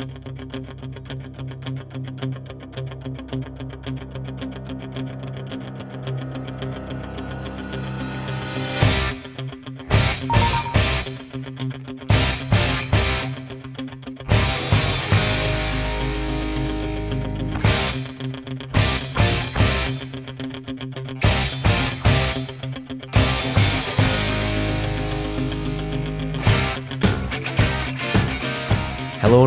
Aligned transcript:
Hello 0.00 0.89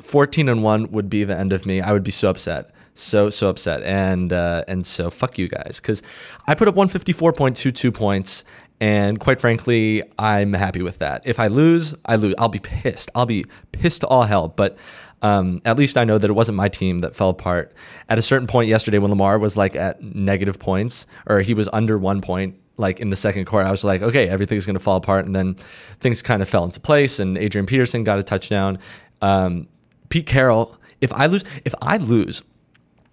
fourteen 0.00 0.48
and 0.48 0.62
one 0.62 0.90
would 0.92 1.08
be 1.10 1.24
the 1.24 1.36
end 1.36 1.52
of 1.52 1.66
me. 1.66 1.80
I 1.80 1.92
would 1.92 2.04
be 2.04 2.10
so 2.10 2.30
upset, 2.30 2.70
so 2.94 3.30
so 3.30 3.48
upset, 3.48 3.82
and 3.82 4.32
uh, 4.32 4.64
and 4.68 4.86
so 4.86 5.10
fuck 5.10 5.38
you 5.38 5.48
guys, 5.48 5.80
because 5.80 6.02
I 6.46 6.54
put 6.54 6.68
up 6.68 6.74
one 6.74 6.88
fifty 6.88 7.12
four 7.12 7.32
point 7.32 7.56
two 7.56 7.72
two 7.72 7.92
points. 7.92 8.44
And 8.78 9.18
quite 9.18 9.40
frankly, 9.40 10.02
I'm 10.18 10.52
happy 10.52 10.82
with 10.82 10.98
that. 10.98 11.22
If 11.24 11.40
I 11.40 11.46
lose, 11.46 11.94
I 12.04 12.16
lose. 12.16 12.34
I'll 12.38 12.50
be 12.50 12.58
pissed. 12.58 13.10
I'll 13.14 13.24
be 13.24 13.46
pissed 13.72 14.02
to 14.02 14.06
all 14.06 14.24
hell. 14.24 14.48
But 14.48 14.76
um, 15.22 15.62
at 15.64 15.78
least 15.78 15.96
I 15.96 16.04
know 16.04 16.18
that 16.18 16.28
it 16.28 16.34
wasn't 16.34 16.56
my 16.56 16.68
team 16.68 16.98
that 16.98 17.16
fell 17.16 17.30
apart. 17.30 17.72
At 18.10 18.18
a 18.18 18.22
certain 18.22 18.46
point 18.46 18.68
yesterday, 18.68 18.98
when 18.98 19.10
Lamar 19.10 19.38
was 19.38 19.56
like 19.56 19.76
at 19.76 20.02
negative 20.02 20.58
points, 20.58 21.06
or 21.24 21.40
he 21.40 21.54
was 21.54 21.70
under 21.72 21.96
one 21.96 22.20
point, 22.20 22.56
like 22.76 23.00
in 23.00 23.10
the 23.10 23.16
second 23.16 23.46
quarter, 23.46 23.66
I 23.66 23.70
was 23.70 23.84
like, 23.84 24.02
okay, 24.02 24.28
everything's 24.28 24.66
going 24.66 24.74
to 24.74 24.80
fall 24.80 24.96
apart. 24.96 25.26
And 25.26 25.34
then 25.34 25.54
things 26.00 26.22
kind 26.22 26.42
of 26.42 26.48
fell 26.48 26.64
into 26.64 26.80
place, 26.80 27.18
and 27.18 27.38
Adrian 27.38 27.66
Peterson 27.66 28.04
got 28.04 28.18
a 28.18 28.22
touchdown. 28.22 28.78
Um, 29.22 29.68
Pete 30.08 30.26
Carroll, 30.26 30.76
if 31.00 31.12
I 31.12 31.26
lose, 31.26 31.44
if 31.64 31.74
I 31.80 31.96
lose 31.96 32.42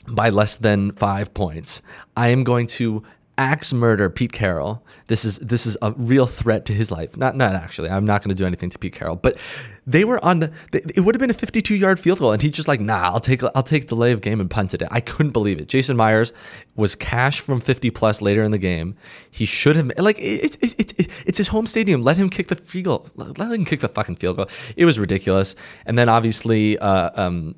by 0.07 0.29
less 0.29 0.57
than 0.57 0.91
five 0.93 1.33
points, 1.33 1.81
I 2.15 2.27
am 2.29 2.43
going 2.43 2.67
to 2.67 3.03
axe 3.37 3.73
murder 3.73 4.09
Pete 4.09 4.31
Carroll. 4.31 4.83
This 5.07 5.25
is 5.25 5.39
this 5.39 5.65
is 5.65 5.77
a 5.81 5.91
real 5.93 6.27
threat 6.27 6.65
to 6.65 6.73
his 6.73 6.91
life. 6.91 7.17
Not 7.17 7.35
not 7.35 7.53
actually. 7.55 7.89
I'm 7.89 8.05
not 8.05 8.23
going 8.23 8.29
to 8.29 8.35
do 8.35 8.45
anything 8.45 8.69
to 8.69 8.79
Pete 8.79 8.93
Carroll, 8.93 9.15
but 9.15 9.37
they 9.85 10.05
were 10.05 10.23
on 10.23 10.39
the. 10.39 10.51
It 10.71 11.01
would 11.01 11.15
have 11.15 11.19
been 11.19 11.29
a 11.29 11.33
52 11.33 11.75
yard 11.75 11.99
field 11.99 12.19
goal, 12.19 12.31
and 12.31 12.41
he's 12.41 12.51
just 12.51 12.67
like, 12.67 12.79
nah, 12.79 13.01
I'll 13.01 13.19
take 13.19 13.43
I'll 13.55 13.63
take 13.63 13.87
delay 13.87 14.11
of 14.11 14.21
game 14.21 14.39
and 14.39 14.49
punted 14.49 14.81
it. 14.81 14.87
I 14.91 15.01
couldn't 15.01 15.31
believe 15.31 15.59
it. 15.59 15.67
Jason 15.67 15.97
Myers 15.97 16.31
was 16.75 16.95
cash 16.95 17.39
from 17.39 17.59
50 17.59 17.89
plus 17.91 18.21
later 18.21 18.43
in 18.43 18.51
the 18.51 18.57
game. 18.57 18.95
He 19.29 19.45
should 19.45 19.75
have 19.75 19.91
like 19.97 20.17
it's 20.19 20.57
it's 20.61 20.75
it's, 20.77 20.93
it's 21.25 21.37
his 21.37 21.49
home 21.49 21.67
stadium. 21.67 22.01
Let 22.01 22.17
him 22.17 22.29
kick 22.29 22.47
the 22.47 22.55
field 22.55 22.85
goal. 22.85 23.09
Let 23.37 23.51
him 23.51 23.65
kick 23.65 23.81
the 23.81 23.89
fucking 23.89 24.15
field 24.17 24.37
goal. 24.37 24.47
It 24.75 24.85
was 24.85 24.99
ridiculous. 24.99 25.55
And 25.85 25.97
then 25.97 26.09
obviously, 26.09 26.77
uh, 26.77 27.09
um, 27.15 27.55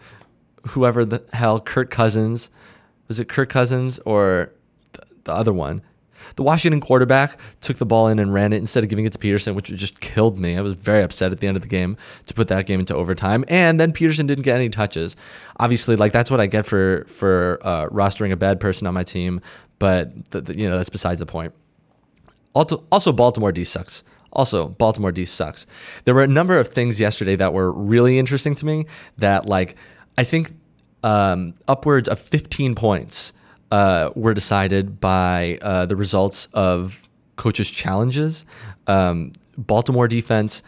whoever 0.68 1.04
the 1.04 1.24
hell, 1.32 1.60
Kurt 1.60 1.90
Cousins, 1.90 2.50
was 3.08 3.20
it 3.20 3.28
Kirk 3.28 3.48
Cousins 3.48 3.98
or 4.00 4.52
the 5.24 5.32
other 5.32 5.52
one. 5.52 5.82
The 6.36 6.42
Washington 6.42 6.80
quarterback 6.80 7.38
took 7.60 7.76
the 7.76 7.86
ball 7.86 8.08
in 8.08 8.18
and 8.18 8.32
ran 8.32 8.52
it 8.52 8.58
instead 8.58 8.82
of 8.82 8.90
giving 8.90 9.04
it 9.04 9.12
to 9.12 9.18
Peterson, 9.18 9.54
which 9.54 9.66
just 9.66 10.00
killed 10.00 10.38
me. 10.38 10.56
I 10.56 10.60
was 10.60 10.76
very 10.76 11.02
upset 11.02 11.32
at 11.32 11.40
the 11.40 11.46
end 11.46 11.56
of 11.56 11.62
the 11.62 11.68
game 11.68 11.96
to 12.26 12.34
put 12.34 12.48
that 12.48 12.66
game 12.66 12.80
into 12.80 12.94
overtime. 12.94 13.44
And 13.48 13.78
then 13.78 13.92
Peterson 13.92 14.26
didn't 14.26 14.42
get 14.42 14.56
any 14.56 14.68
touches. 14.68 15.16
Obviously, 15.58 15.96
like 15.96 16.12
that's 16.12 16.30
what 16.30 16.40
I 16.40 16.46
get 16.46 16.66
for 16.66 17.04
for 17.08 17.58
uh, 17.62 17.88
rostering 17.88 18.32
a 18.32 18.36
bad 18.36 18.60
person 18.60 18.86
on 18.86 18.94
my 18.94 19.04
team. 19.04 19.40
But 19.78 20.30
the, 20.30 20.40
the, 20.40 20.58
you 20.58 20.68
know 20.68 20.78
that's 20.78 20.90
besides 20.90 21.20
the 21.20 21.26
point. 21.26 21.52
Also, 22.54 22.84
also 22.90 23.12
Baltimore 23.12 23.52
D 23.52 23.64
sucks. 23.64 24.04
Also, 24.32 24.68
Baltimore 24.68 25.12
D 25.12 25.24
sucks. 25.24 25.66
There 26.04 26.14
were 26.14 26.22
a 26.22 26.28
number 26.28 26.58
of 26.58 26.68
things 26.68 26.98
yesterday 26.98 27.36
that 27.36 27.52
were 27.52 27.72
really 27.72 28.18
interesting 28.18 28.54
to 28.56 28.66
me. 28.66 28.86
That 29.18 29.46
like 29.46 29.76
I 30.16 30.24
think 30.24 30.54
um, 31.02 31.54
upwards 31.68 32.08
of 32.08 32.18
15 32.18 32.74
points 32.74 33.32
uh, 33.74 34.12
were 34.14 34.34
decided 34.34 35.00
by 35.00 35.58
uh, 35.60 35.84
the 35.84 35.96
results 35.96 36.46
of 36.54 37.08
coaches' 37.34 37.68
challenges. 37.68 38.44
Um, 38.86 39.32
Baltimore 39.58 40.06
defense 40.06 40.62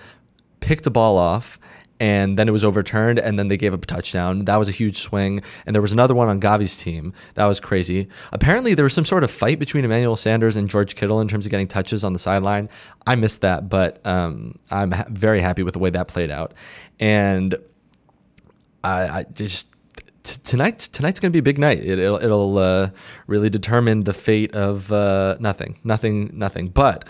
picked 0.58 0.88
a 0.88 0.90
ball 0.90 1.16
off 1.16 1.60
and 2.00 2.36
then 2.36 2.48
it 2.48 2.50
was 2.50 2.64
overturned 2.64 3.20
and 3.20 3.38
then 3.38 3.46
they 3.46 3.56
gave 3.56 3.72
up 3.72 3.84
a 3.84 3.86
touchdown. 3.86 4.44
That 4.46 4.58
was 4.58 4.68
a 4.68 4.72
huge 4.72 4.98
swing. 4.98 5.40
And 5.64 5.72
there 5.72 5.80
was 5.80 5.92
another 5.92 6.16
one 6.16 6.28
on 6.28 6.40
Gavi's 6.40 6.76
team. 6.76 7.12
That 7.34 7.46
was 7.46 7.60
crazy. 7.60 8.08
Apparently 8.32 8.74
there 8.74 8.82
was 8.82 8.94
some 8.94 9.04
sort 9.04 9.22
of 9.22 9.30
fight 9.30 9.60
between 9.60 9.84
Emmanuel 9.84 10.16
Sanders 10.16 10.56
and 10.56 10.68
George 10.68 10.96
Kittle 10.96 11.20
in 11.20 11.28
terms 11.28 11.46
of 11.46 11.50
getting 11.50 11.68
touches 11.68 12.02
on 12.02 12.12
the 12.12 12.18
sideline. 12.18 12.68
I 13.06 13.14
missed 13.14 13.40
that, 13.42 13.68
but 13.68 14.04
um, 14.04 14.58
I'm 14.68 14.90
ha- 14.90 15.06
very 15.10 15.40
happy 15.40 15.62
with 15.62 15.74
the 15.74 15.80
way 15.80 15.90
that 15.90 16.08
played 16.08 16.32
out. 16.32 16.54
And 16.98 17.54
I, 18.82 19.20
I 19.20 19.24
just 19.32 19.75
t- 20.26 20.40
tonight 20.44 20.78
tonight's 20.78 21.20
to 21.20 21.30
be 21.30 21.38
a 21.38 21.42
big 21.42 21.58
night. 21.58 21.84
It, 21.84 21.98
will 21.98 22.22
it'll 22.22 22.58
uh, 22.58 22.90
really 23.26 23.48
determine 23.48 24.04
the 24.04 24.12
fate 24.12 24.54
of 24.54 24.92
uh, 24.92 25.36
nothing, 25.40 25.78
nothing, 25.84 26.30
nothing. 26.34 26.68
But 26.68 27.08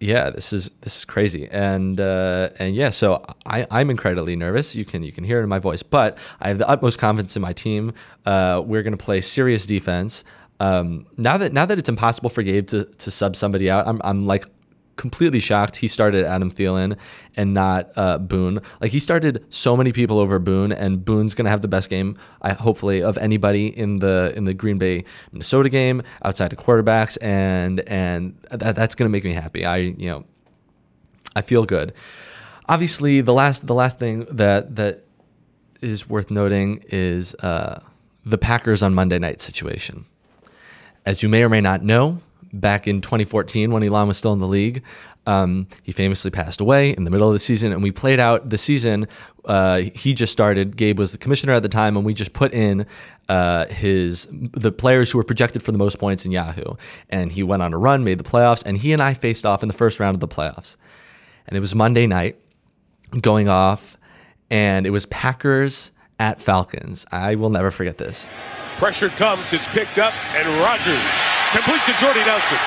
yeah, 0.00 0.30
this 0.30 0.52
is 0.52 0.70
this 0.82 0.98
is 0.98 1.04
crazy, 1.04 1.48
and 1.50 1.98
uh, 2.00 2.50
and 2.58 2.74
yeah, 2.74 2.90
so 2.90 3.24
I 3.46 3.66
I'm 3.70 3.88
incredibly 3.90 4.36
nervous. 4.36 4.76
You 4.76 4.84
can 4.84 5.02
you 5.02 5.12
can 5.12 5.24
hear 5.24 5.40
it 5.40 5.44
in 5.44 5.48
my 5.48 5.58
voice, 5.58 5.82
but 5.82 6.18
I 6.40 6.48
have 6.48 6.58
the 6.58 6.68
utmost 6.68 6.98
confidence 6.98 7.36
in 7.36 7.42
my 7.42 7.52
team. 7.52 7.94
Uh, 8.26 8.62
we're 8.64 8.82
to 8.96 9.02
play 9.02 9.20
serious 9.20 9.64
defense. 9.64 10.24
Um, 10.58 11.06
now 11.16 11.36
that 11.38 11.52
now 11.52 11.66
that 11.66 11.78
it's 11.78 11.88
impossible 11.88 12.30
for 12.30 12.42
Gabe 12.42 12.66
to, 12.68 12.84
to 12.84 13.10
sub 13.10 13.36
somebody 13.36 13.70
out, 13.70 13.86
I'm 13.86 14.00
I'm 14.04 14.26
like 14.26 14.46
completely 14.96 15.38
shocked 15.38 15.76
he 15.76 15.88
started 15.88 16.24
Adam 16.24 16.50
Thielen 16.50 16.98
and 17.36 17.54
not 17.54 17.90
uh, 17.96 18.18
Boone. 18.18 18.60
Like 18.80 18.92
he 18.92 18.98
started 18.98 19.44
so 19.50 19.76
many 19.76 19.92
people 19.92 20.18
over 20.18 20.38
Boone, 20.38 20.72
and 20.72 21.04
Boone's 21.04 21.34
gonna 21.34 21.50
have 21.50 21.62
the 21.62 21.68
best 21.68 21.90
game, 21.90 22.16
I, 22.42 22.52
hopefully, 22.52 23.02
of 23.02 23.16
anybody 23.18 23.66
in 23.66 23.98
the 23.98 24.32
in 24.36 24.44
the 24.44 24.54
Green 24.54 24.78
Bay 24.78 25.04
Minnesota 25.32 25.68
game 25.68 26.02
outside 26.24 26.52
of 26.52 26.58
quarterbacks, 26.58 27.18
and 27.20 27.80
and 27.80 28.36
that, 28.50 28.74
that's 28.74 28.94
gonna 28.94 29.10
make 29.10 29.24
me 29.24 29.32
happy. 29.32 29.64
I 29.64 29.76
you 29.76 30.08
know, 30.10 30.24
I 31.34 31.42
feel 31.42 31.64
good. 31.64 31.92
Obviously, 32.68 33.20
the 33.20 33.34
last 33.34 33.66
the 33.66 33.74
last 33.74 33.98
thing 33.98 34.26
that 34.30 34.76
that 34.76 35.04
is 35.80 36.08
worth 36.08 36.30
noting 36.30 36.82
is 36.88 37.34
uh, 37.36 37.80
the 38.24 38.38
Packers 38.38 38.82
on 38.82 38.94
Monday 38.94 39.18
night 39.18 39.40
situation. 39.40 40.06
As 41.04 41.22
you 41.22 41.28
may 41.28 41.44
or 41.44 41.48
may 41.48 41.60
not 41.60 41.84
know, 41.84 42.20
back 42.60 42.86
in 42.86 43.00
2014 43.00 43.70
when 43.70 43.82
Elon 43.82 44.08
was 44.08 44.16
still 44.16 44.32
in 44.32 44.38
the 44.38 44.46
league. 44.46 44.82
Um, 45.26 45.66
he 45.82 45.90
famously 45.90 46.30
passed 46.30 46.60
away 46.60 46.90
in 46.90 47.04
the 47.04 47.10
middle 47.10 47.26
of 47.26 47.32
the 47.32 47.40
season, 47.40 47.72
and 47.72 47.82
we 47.82 47.90
played 47.90 48.20
out 48.20 48.48
the 48.48 48.58
season. 48.58 49.08
Uh, 49.44 49.82
he 49.94 50.14
just 50.14 50.32
started. 50.32 50.76
Gabe 50.76 50.98
was 50.98 51.12
the 51.12 51.18
commissioner 51.18 51.52
at 51.52 51.62
the 51.62 51.68
time, 51.68 51.96
and 51.96 52.06
we 52.06 52.14
just 52.14 52.32
put 52.32 52.54
in 52.54 52.86
uh, 53.28 53.66
his 53.66 54.28
the 54.30 54.70
players 54.70 55.10
who 55.10 55.18
were 55.18 55.24
projected 55.24 55.62
for 55.64 55.72
the 55.72 55.78
most 55.78 55.98
points 55.98 56.24
in 56.24 56.30
Yahoo. 56.30 56.76
And 57.10 57.32
he 57.32 57.42
went 57.42 57.62
on 57.62 57.74
a 57.74 57.78
run, 57.78 58.04
made 58.04 58.18
the 58.18 58.24
playoffs, 58.24 58.64
and 58.64 58.78
he 58.78 58.92
and 58.92 59.02
I 59.02 59.14
faced 59.14 59.44
off 59.44 59.62
in 59.62 59.68
the 59.68 59.74
first 59.74 59.98
round 59.98 60.14
of 60.14 60.20
the 60.20 60.28
playoffs. 60.28 60.76
And 61.48 61.56
it 61.56 61.60
was 61.60 61.74
Monday 61.74 62.06
night, 62.06 62.38
going 63.20 63.48
off, 63.48 63.96
and 64.48 64.86
it 64.86 64.90
was 64.90 65.06
Packers 65.06 65.90
at 66.20 66.40
Falcons. 66.40 67.04
I 67.10 67.34
will 67.34 67.50
never 67.50 67.72
forget 67.72 67.98
this. 67.98 68.26
Pressure 68.78 69.08
comes, 69.08 69.52
it's 69.52 69.66
picked 69.68 69.98
up, 69.98 70.12
and 70.34 70.46
Rodgers 70.60 71.35
complete 71.56 71.80
to 71.88 71.94
Jordy 71.98 72.20
Nelson 72.28 72.60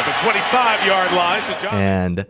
at 0.00 0.04
the 0.08 0.14
25 0.24 0.86
yard 0.88 1.12
line. 1.12 1.42
So 1.44 1.52
John- 1.60 1.74
And 1.76 2.26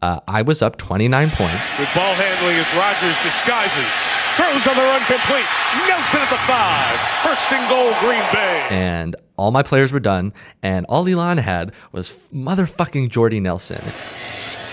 uh, 0.00 0.18
I 0.26 0.42
was 0.42 0.62
up 0.62 0.76
29 0.76 1.30
points. 1.30 1.70
With 1.78 1.88
ball 1.94 2.14
handling 2.16 2.56
as 2.56 2.66
Rodgers 2.74 3.14
disguises. 3.22 3.92
Throws 4.34 4.64
on 4.66 4.74
the 4.74 4.82
run 4.82 5.04
complete. 5.04 5.46
Nelson 5.86 6.20
at 6.24 6.30
the 6.32 6.40
five. 6.48 6.96
First 7.22 7.52
and 7.52 7.68
goal, 7.68 7.92
Green 8.00 8.24
Bay. 8.32 8.66
And 8.70 9.14
all 9.36 9.50
my 9.50 9.62
players 9.62 9.92
were 9.92 10.00
done, 10.00 10.32
and 10.62 10.86
all 10.88 11.06
Elon 11.06 11.38
had 11.38 11.72
was 11.92 12.16
motherfucking 12.34 13.10
Jordy 13.10 13.40
Nelson. 13.40 13.80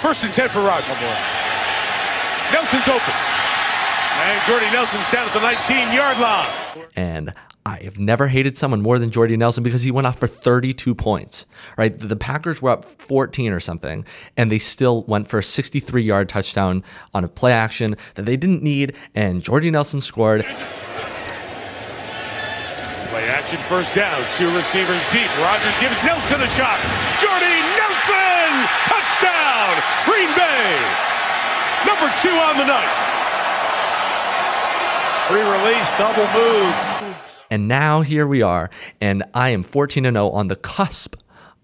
First 0.01 0.23
and 0.23 0.33
10 0.33 0.49
for 0.49 0.59
Rodgers. 0.59 0.87
Nelson's 2.53 2.87
open. 2.87 3.13
And 4.21 4.45
Jordy 4.45 4.65
Nelson's 4.71 5.09
down 5.09 5.27
at 5.27 5.33
the 5.33 5.39
19 5.39 5.93
yard 5.93 6.19
line. 6.19 6.85
And 6.95 7.33
I 7.65 7.77
have 7.83 7.97
never 7.99 8.27
hated 8.27 8.57
someone 8.57 8.81
more 8.81 8.99
than 8.99 9.11
Jordy 9.11 9.37
Nelson 9.37 9.63
because 9.63 9.83
he 9.83 9.91
went 9.91 10.07
off 10.07 10.19
for 10.19 10.27
32 10.27 10.93
points, 10.95 11.45
right? 11.77 11.97
The 11.97 12.15
Packers 12.15 12.61
were 12.61 12.71
up 12.71 12.83
14 12.83 13.51
or 13.53 13.59
something, 13.59 14.05
and 14.35 14.51
they 14.51 14.59
still 14.59 15.03
went 15.03 15.27
for 15.29 15.39
a 15.39 15.43
63 15.43 16.03
yard 16.03 16.27
touchdown 16.27 16.83
on 17.13 17.23
a 17.23 17.27
play 17.27 17.53
action 17.53 17.95
that 18.15 18.25
they 18.25 18.35
didn't 18.37 18.61
need, 18.63 18.95
and 19.15 19.41
Jordy 19.41 19.71
Nelson 19.71 20.01
scored. 20.01 20.43
Play 23.09 23.25
action 23.29 23.59
first 23.69 23.95
down. 23.95 24.21
Two 24.35 24.53
receivers 24.55 25.03
deep. 25.11 25.29
Rodgers 25.39 25.77
gives 25.79 26.01
Nelson 26.03 26.41
a 26.41 26.47
shot. 26.47 26.79
Jordy 27.21 27.61
Nelson! 27.79 28.51
Touchdown! 28.83 29.77
Green 30.05 30.29
Bay! 30.35 30.75
Number 31.87 32.11
two 32.21 32.35
on 32.35 32.57
the 32.57 32.65
night. 32.65 33.08
Pre-release 35.29 35.91
double 35.99 36.25
move. 36.33 37.15
And 37.51 37.67
now 37.67 38.01
here 38.01 38.25
we 38.25 38.41
are, 38.41 38.71
and 38.99 39.23
I 39.35 39.49
am 39.49 39.61
14 39.61 40.03
0 40.03 40.29
on 40.31 40.47
the 40.47 40.55
cusp 40.55 41.15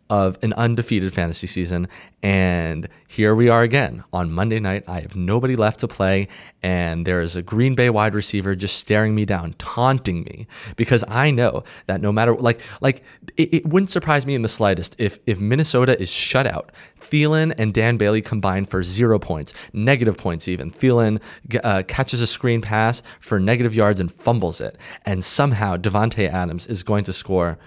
of 0.10 0.38
an 0.42 0.54
undefeated 0.54 1.14
fantasy 1.14 1.48
season. 1.48 1.88
And 2.22 2.88
here 3.08 3.36
we 3.36 3.50
are 3.50 3.62
again 3.62 4.04
on 4.12 4.32
Monday 4.32 4.60
night. 4.60 4.84
I 4.88 5.02
have 5.02 5.16
nobody 5.16 5.56
left 5.56 5.80
to 5.82 5.88
play, 5.88 6.28
and 6.64 7.06
there 7.06 7.22
is 7.22 7.36
a 7.36 7.44
Green 7.44 7.76
Bay 7.76 7.90
wide 7.90 8.16
receiver 8.16 8.56
just 8.56 8.78
staring 8.78 9.14
me 9.14 9.26
down, 9.26 9.54
taunting 9.60 10.24
me 10.24 10.48
because 10.76 11.04
I 11.08 11.30
know 11.30 11.64
that 11.86 12.02
no 12.02 12.12
matter 12.12 12.34
like 12.34 12.62
like 12.82 13.04
it, 13.38 13.54
it 13.54 13.66
wouldn't 13.68 13.92
surprise 13.92 14.26
me 14.26 14.34
in 14.34 14.42
the 14.42 14.48
slightest 14.48 14.96
if 14.98 15.20
if 15.28 15.40
Minnesota 15.40 16.00
is 16.02 16.10
shut 16.10 16.48
out. 16.48 16.72
Thielen 17.00 17.54
and 17.60 17.74
Dan 17.74 17.98
Bailey 17.98 18.22
combined 18.22 18.70
for 18.70 18.82
zero 18.82 19.20
points, 19.20 19.54
negative 19.72 20.18
points 20.18 20.48
even. 20.48 20.72
Thielen 20.72 21.22
uh, 21.64 21.84
catches 21.88 22.22
a 22.22 22.28
screen 22.28 22.62
pass 22.62 23.04
for 23.20 23.40
negative 23.40 23.76
yards 23.76 24.00
and 24.00 24.12
fumbles 24.12 24.62
it, 24.62 24.78
and 25.06 25.24
somehow 25.24 25.78
Davante 25.78 26.28
Adams 26.28 26.66
is 26.66 26.82
going 26.82 27.04
to 27.04 27.14
score 27.14 27.60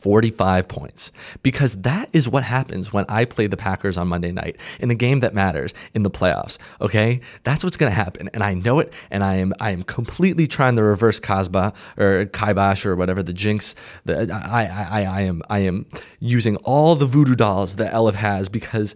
45 0.00 0.66
points 0.68 1.12
because 1.42 1.82
that 1.82 2.08
is 2.12 2.28
what 2.28 2.42
happens 2.42 2.92
when 2.92 3.04
I 3.08 3.24
play 3.24 3.46
the 3.46 3.56
Packers 3.56 3.96
on 3.96 4.08
Monday 4.08 4.32
night 4.32 4.56
in 4.78 4.90
a 4.90 4.94
game 4.94 5.20
that 5.20 5.34
matters 5.34 5.74
in 5.94 6.02
the 6.02 6.10
playoffs. 6.10 6.58
Okay, 6.80 7.20
that's 7.44 7.62
what's 7.62 7.76
going 7.76 7.90
to 7.90 7.96
happen, 7.96 8.30
and 8.32 8.42
I 8.42 8.54
know 8.54 8.78
it. 8.80 8.92
And 9.10 9.22
I 9.22 9.36
am 9.36 9.52
I 9.60 9.70
am 9.70 9.82
completely 9.82 10.46
trying 10.46 10.76
to 10.76 10.82
reverse 10.82 11.20
Kasba 11.20 11.74
or 11.98 12.26
Kaibash 12.26 12.86
or 12.86 12.96
whatever 12.96 13.22
the 13.22 13.32
jinx. 13.32 13.74
The 14.04 14.32
I 14.32 14.64
I 14.64 15.04
I 15.04 15.20
am 15.22 15.42
I 15.50 15.60
am 15.60 15.86
using 16.18 16.56
all 16.56 16.94
the 16.94 17.06
voodoo 17.06 17.34
dolls 17.34 17.76
that 17.76 17.92
Elif 17.92 18.14
has 18.14 18.48
because. 18.48 18.94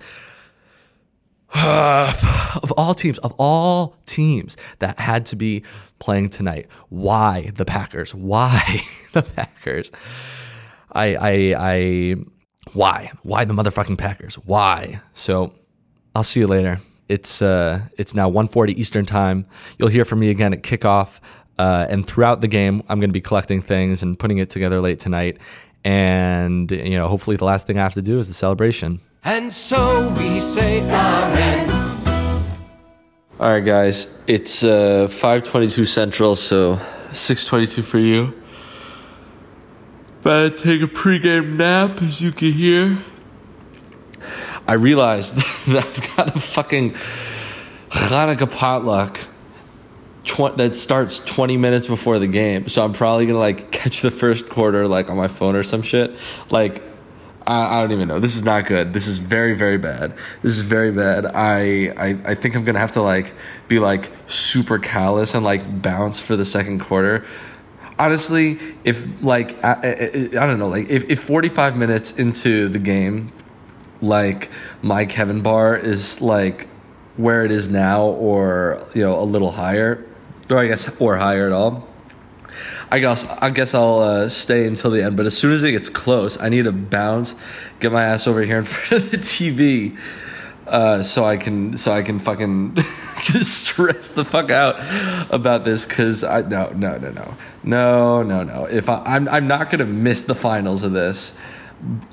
of 1.55 2.73
all 2.77 2.95
teams, 2.95 3.17
of 3.19 3.33
all 3.39 3.95
teams 4.07 4.57
that 4.81 4.99
had 4.99 5.25
to 5.25 5.37
be 5.37 5.63
playing 6.01 6.29
tonight, 6.29 6.67
why 6.89 7.53
the 7.55 7.65
Packers? 7.65 8.13
Why 8.13 8.81
the 9.13 9.23
Packers? 9.23 9.93
I, 10.95 11.17
I, 11.17 11.55
I, 11.59 12.15
why? 12.73 13.11
Why 13.23 13.45
the 13.45 13.55
motherfucking 13.55 13.99
Packers? 13.99 14.37
Why? 14.37 15.01
So 15.13 15.55
I'll 16.15 16.23
see 16.23 16.41
you 16.41 16.47
later. 16.47 16.81
It's 17.09 17.43
uh, 17.43 17.83
it's 17.99 18.15
now 18.15 18.31
1:40 18.31 18.71
Eastern 18.79 19.05
time. 19.05 19.47
You'll 19.79 19.91
hear 19.91 20.05
from 20.05 20.21
me 20.21 20.31
again 20.31 20.55
at 20.55 20.63
kickoff, 20.63 21.21
uh, 21.59 21.87
and 21.91 22.07
throughout 22.07 22.41
the 22.41 22.49
game, 22.49 22.83
I'm 22.89 22.99
going 22.99 23.11
to 23.11 23.15
be 23.15 23.21
collecting 23.21 23.61
things 23.61 24.03
and 24.03 24.19
putting 24.19 24.39
it 24.39 24.49
together 24.49 24.81
late 24.81 25.01
tonight. 25.01 25.39
And 25.85 26.71
you 26.71 26.97
know, 26.97 27.09
hopefully, 27.09 27.37
the 27.37 27.45
last 27.45 27.67
thing 27.67 27.79
I 27.79 27.83
have 27.83 27.95
to 27.95 28.03
do 28.03 28.19
is 28.19 28.29
the 28.29 28.35
celebration. 28.35 29.01
And 29.23 29.53
so 29.53 30.09
we 30.17 30.41
say 30.41 30.81
amen. 30.81 31.71
All 33.39 33.51
right, 33.51 33.61
guys. 33.65 34.23
It's 34.27 34.65
uh, 34.65 35.09
5:22 35.11 35.87
Central, 35.87 36.37
so 36.37 36.77
6:22 37.11 37.85
for 37.85 37.99
you. 37.99 38.33
About 40.25 40.57
to 40.57 40.65
take 40.65 40.81
a 40.81 40.87
pregame 40.87 41.57
nap, 41.57 42.01
as 42.01 42.23
you 42.23 42.33
can 42.33 42.51
hear. 42.51 42.99
I 44.67 44.73
realized 44.73 45.37
that 45.67 45.85
I've 45.85 46.17
got 46.17 46.35
a 46.35 46.41
fucking 46.41 46.95
Hanukkah 47.91 48.51
potluck 48.51 49.21
tw- 50.25 50.57
that 50.57 50.77
starts 50.77 51.19
20 51.19 51.59
minutes 51.59 51.87
before 51.87 52.19
the 52.19 52.27
game. 52.27 52.69
So 52.69 52.83
I'm 52.83 52.95
probably 52.95 53.27
gonna 53.27 53.39
like 53.39 53.71
catch 53.71 54.01
the 54.01 54.11
first 54.11 54.49
quarter 54.49 54.89
like 54.89 55.11
on 55.11 55.19
my 55.19 55.29
phone 55.29 55.57
or 55.57 55.63
some 55.63 55.83
shit. 55.83 56.17
Like 56.49 56.83
I, 57.47 57.77
I 57.77 57.81
don't 57.83 57.93
even 57.93 58.09
know. 58.09 58.19
This 58.19 58.35
is 58.35 58.45
not 58.45 58.65
good. 58.65 58.95
This 58.95 59.07
is 59.07 59.19
very 59.19 59.55
very 59.55 59.77
bad. 59.77 60.15
This 60.41 60.57
is 60.57 60.63
very 60.63 60.91
bad. 60.91 61.27
I, 61.27 61.89
I 61.99 62.19
I 62.25 62.35
think 62.35 62.55
I'm 62.57 62.65
gonna 62.65 62.79
have 62.79 62.93
to 62.93 63.03
like 63.03 63.35
be 63.69 63.79
like 63.79 64.11
super 64.25 64.79
callous 64.79 65.35
and 65.35 65.45
like 65.45 65.83
bounce 65.83 66.19
for 66.19 66.35
the 66.35 66.47
second 66.47 66.81
quarter 66.81 67.27
honestly, 67.99 68.59
if 68.85 69.07
like 69.23 69.63
I, 69.65 69.73
I, 69.73 70.43
I, 70.43 70.47
don't 70.47 70.59
know, 70.59 70.69
like 70.69 70.89
if, 70.89 71.09
if 71.11 71.21
45 71.21 71.77
minutes 71.77 72.13
into 72.19 72.69
the 72.69 72.79
game, 72.79 73.33
like 74.01 74.51
my 74.83 75.05
Kevin 75.05 75.43
bar 75.43 75.77
is 75.77 76.21
like 76.21 76.69
where 77.17 77.45
it 77.45 77.51
is 77.51 77.69
now, 77.69 78.05
or 78.05 78.87
you 78.95 79.03
know 79.03 79.21
a 79.21 79.25
little 79.25 79.53
higher, 79.53 80.05
or 80.51 80.59
I 80.59 80.67
guess 80.67 81.01
or 81.01 81.17
higher 81.17 81.47
at 81.47 81.53
all. 81.53 81.89
I 82.91 82.99
guess 83.01 83.25
I 83.25 83.51
guess 83.51 83.75
I'll 83.75 83.99
uh, 84.01 84.29
stay 84.29 84.67
until 84.67 84.91
the 84.91 85.03
end. 85.03 85.17
But 85.17 85.27
as 85.27 85.37
soon 85.37 85.53
as 85.53 85.63
it 85.63 85.73
gets 85.73 85.89
close, 85.89 86.39
I 86.39 86.49
need 86.49 86.65
to 86.65 86.73
bounce, 86.73 87.35
get 87.81 87.93
my 87.93 88.05
ass 88.05 88.27
over 88.27 88.43
here 88.43 88.59
in 88.59 88.65
front 88.65 89.05
of 89.05 89.11
the 89.11 89.19
TV 89.19 89.97
uh, 90.67 91.03
so 91.03 91.25
I 91.25 91.37
can 91.37 91.77
so 91.77 91.93
I 91.93 92.03
can 92.03 92.19
fucking 92.19 92.75
just 93.23 93.67
stress 93.67 94.11
the 94.11 94.25
fuck 94.25 94.51
out 94.51 94.77
about 95.33 95.65
this 95.65 95.85
because 95.85 96.25
I 96.25 96.43
no 96.43 96.71
no 96.71 96.97
no 96.99 97.11
no 97.11 97.37
no 97.63 98.23
no 98.23 98.43
no 98.43 98.65
if 98.65 98.89
I, 98.89 99.03
I'm 99.05 99.29
I'm 99.29 99.47
not 99.47 99.71
gonna 99.71 99.87
miss 99.87 100.23
the 100.23 100.35
finals 100.35 100.83
of 100.83 100.93
this 100.93 101.37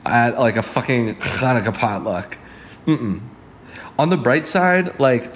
at 0.05 0.39
like 0.39 0.57
a 0.57 0.63
fucking 0.63 1.15
Hanukkah 1.15 1.73
potluck. 1.73 2.37
Mm-mm. 2.85 3.21
On 3.97 4.09
the 4.09 4.17
bright 4.17 4.47
side, 4.47 4.99
like 4.99 5.33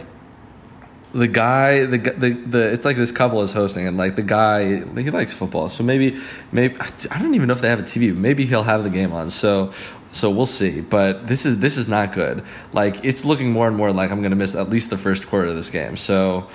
the 1.16 1.28
guy 1.28 1.86
the, 1.86 1.98
the 1.98 2.30
the 2.32 2.74
it's 2.74 2.84
like 2.84 2.98
this 2.98 3.12
couple 3.12 3.42
is 3.42 3.54
hosting 3.54 3.88
and 3.88 3.96
like 3.96 4.18
the 4.18 4.22
guy 4.22 4.84
he 5.00 5.10
likes 5.12 5.32
football 5.32 5.70
so 5.70 5.82
maybe 5.82 6.20
maybe 6.52 6.76
I 7.10 7.20
don't 7.20 7.34
even 7.36 7.48
know 7.48 7.54
if 7.54 7.62
they 7.62 7.70
have 7.70 7.80
a 7.80 7.84
TV 7.84 8.14
maybe 8.14 8.46
he'll 8.46 8.64
have 8.64 8.84
the 8.84 8.90
game 8.90 9.14
on 9.14 9.30
so 9.30 9.72
so 10.16 10.30
we'll 10.30 10.46
see. 10.46 10.80
But 10.80 11.28
this 11.28 11.46
is 11.46 11.60
this 11.60 11.78
is 11.78 11.88
not 11.88 12.14
good. 12.14 12.44
Like 12.72 13.04
it's 13.04 13.26
looking 13.26 13.52
more 13.52 13.68
and 13.68 13.76
more 13.76 13.92
like 13.92 14.12
I'm 14.12 14.22
gonna 14.22 14.36
miss 14.36 14.56
at 14.56 14.70
least 14.70 14.90
the 14.90 14.98
first 14.98 15.28
quarter 15.28 15.48
of 15.48 15.56
this 15.56 15.70
game. 15.70 15.98
So 15.98 16.48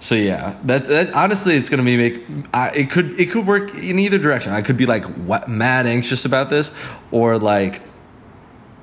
so 0.00 0.14
yeah, 0.14 0.58
that, 0.64 0.86
that 0.88 1.14
honestly, 1.14 1.56
it's 1.56 1.68
gonna 1.68 1.82
be 1.82 1.96
make. 1.96 2.24
Uh, 2.52 2.70
it 2.74 2.90
could 2.90 3.18
it 3.18 3.30
could 3.30 3.46
work 3.46 3.74
in 3.74 3.98
either 3.98 4.18
direction. 4.18 4.52
I 4.52 4.62
could 4.62 4.76
be 4.76 4.86
like 4.86 5.04
what, 5.04 5.48
mad 5.48 5.86
anxious 5.86 6.24
about 6.26 6.50
this, 6.50 6.74
or 7.10 7.38
like, 7.38 7.82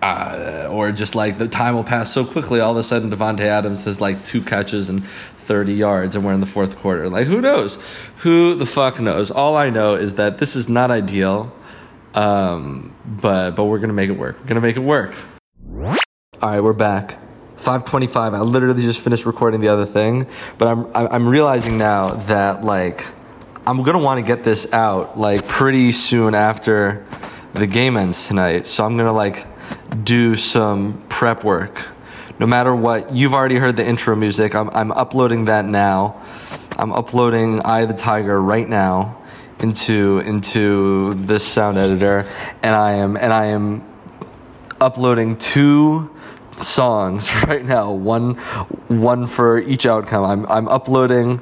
uh, 0.01 0.67
or 0.69 0.91
just 0.91 1.15
like 1.15 1.37
the 1.37 1.47
time 1.47 1.75
will 1.75 1.83
pass 1.83 2.11
so 2.11 2.25
quickly. 2.25 2.59
All 2.59 2.71
of 2.71 2.77
a 2.77 2.83
sudden, 2.83 3.11
Davante 3.11 3.41
Adams 3.41 3.83
has 3.85 4.01
like 4.01 4.23
two 4.23 4.41
catches 4.41 4.89
and 4.89 5.05
thirty 5.05 5.73
yards, 5.73 6.15
and 6.15 6.23
we're 6.23 6.33
in 6.33 6.39
the 6.39 6.45
fourth 6.45 6.77
quarter. 6.77 7.09
Like 7.09 7.27
who 7.27 7.41
knows? 7.41 7.79
Who 8.17 8.55
the 8.55 8.67
fuck 8.67 8.99
knows? 8.99 9.29
All 9.29 9.57
I 9.57 9.69
know 9.69 9.93
is 9.93 10.15
that 10.15 10.39
this 10.39 10.55
is 10.55 10.69
not 10.69 10.91
ideal. 10.91 11.51
Um, 12.17 12.95
but 13.05 13.51
but 13.51 13.65
we're 13.65 13.77
gonna 13.77 13.93
make 13.93 14.09
it 14.09 14.17
work. 14.17 14.39
We're 14.39 14.47
gonna 14.47 14.61
make 14.61 14.75
it 14.75 14.81
work. 14.81 15.13
All 16.41 16.49
right, 16.49 16.63
we're 16.63 16.73
back. 16.73 17.19
5:25. 17.57 18.33
I 18.33 18.39
literally 18.39 18.81
just 18.81 19.01
finished 19.01 19.27
recording 19.27 19.61
the 19.61 19.67
other 19.67 19.85
thing, 19.85 20.25
but 20.57 20.67
I'm 20.67 20.87
I'm 20.95 21.27
realizing 21.27 21.77
now 21.77 22.15
that 22.25 22.63
like 22.63 23.05
I'm 23.67 23.83
gonna 23.83 23.99
want 23.99 24.19
to 24.19 24.25
get 24.25 24.43
this 24.43 24.73
out 24.73 25.19
like 25.19 25.47
pretty 25.47 25.91
soon 25.91 26.33
after 26.33 27.05
the 27.53 27.67
game 27.67 27.95
ends 27.95 28.27
tonight. 28.27 28.65
So 28.65 28.83
I'm 28.83 28.97
gonna 28.97 29.13
like 29.13 29.45
do 30.03 30.35
some 30.35 31.03
prep 31.09 31.43
work. 31.43 31.85
No 32.39 32.47
matter 32.47 32.75
what, 32.75 33.13
you've 33.13 33.35
already 33.35 33.57
heard 33.57 33.75
the 33.75 33.85
intro 33.85 34.15
music. 34.15 34.55
I'm, 34.55 34.71
I'm 34.71 34.91
uploading 34.91 35.45
that 35.45 35.65
now. 35.65 36.19
I'm 36.77 36.93
uploading 36.93 37.61
Eye 37.61 37.81
of 37.81 37.89
the 37.89 37.95
Tiger 37.95 38.39
right 38.41 38.67
now 38.67 39.17
into 39.59 40.19
into 40.19 41.13
this 41.15 41.45
sound 41.45 41.77
editor, 41.77 42.25
and 42.63 42.75
I 42.75 42.93
am 42.93 43.17
and 43.17 43.33
I 43.33 43.45
am 43.45 43.83
uploading 44.79 45.37
two 45.37 46.09
songs 46.57 47.31
right 47.47 47.65
now. 47.65 47.91
One 47.91 48.35
one 48.87 49.27
for 49.27 49.59
each 49.59 49.85
outcome. 49.85 50.23
I'm 50.23 50.45
I'm 50.47 50.67
uploading 50.67 51.41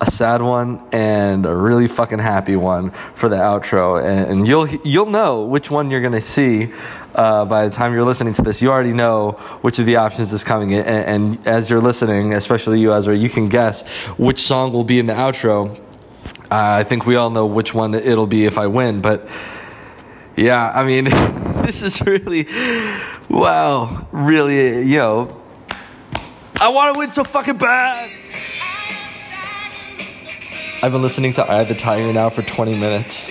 a 0.00 0.10
sad 0.10 0.42
one 0.42 0.86
and 0.92 1.46
a 1.46 1.54
really 1.54 1.88
fucking 1.88 2.18
happy 2.18 2.56
one 2.56 2.90
for 2.90 3.28
the 3.28 3.36
outro, 3.36 4.02
and, 4.02 4.30
and 4.30 4.46
you'll 4.46 4.68
you'll 4.68 5.10
know 5.10 5.44
which 5.44 5.70
one 5.70 5.90
you're 5.90 6.02
gonna 6.02 6.20
see 6.20 6.72
uh, 7.14 7.44
by 7.46 7.66
the 7.66 7.74
time 7.74 7.94
you're 7.94 8.04
listening 8.04 8.34
to 8.34 8.42
this. 8.42 8.60
You 8.60 8.70
already 8.70 8.92
know 8.92 9.32
which 9.62 9.78
of 9.78 9.86
the 9.86 9.96
options 9.96 10.32
is 10.32 10.44
coming, 10.44 10.74
and, 10.74 10.86
and 10.86 11.46
as 11.46 11.70
you're 11.70 11.80
listening, 11.80 12.34
especially 12.34 12.80
you, 12.80 12.92
Ezra, 12.92 13.16
you 13.16 13.30
can 13.30 13.48
guess 13.48 13.86
which 14.18 14.40
song 14.40 14.72
will 14.72 14.84
be 14.84 14.98
in 14.98 15.06
the 15.06 15.14
outro. 15.14 15.80
Uh, 16.48 16.78
I 16.78 16.84
think 16.84 17.06
we 17.06 17.16
all 17.16 17.30
know 17.30 17.44
which 17.44 17.74
one 17.74 17.92
it'll 17.92 18.28
be 18.28 18.44
if 18.44 18.56
I 18.56 18.68
win, 18.68 19.00
but 19.00 19.28
yeah, 20.36 20.70
I 20.72 20.84
mean, 20.84 21.04
this 21.64 21.82
is 21.82 22.00
really 22.02 22.46
wow, 23.28 24.06
really, 24.12 24.82
you 24.82 24.98
know. 24.98 25.42
I 26.60 26.68
want 26.68 26.94
to 26.94 26.98
win 27.00 27.10
so 27.10 27.24
fucking 27.24 27.56
bad. 27.56 28.10
I've 30.82 30.92
been 30.92 31.02
listening 31.02 31.32
to 31.32 31.44
Eye 31.44 31.62
of 31.62 31.68
the 31.68 31.74
Tiger 31.74 32.12
now 32.12 32.28
for 32.28 32.42
20 32.42 32.78
minutes. 32.78 33.28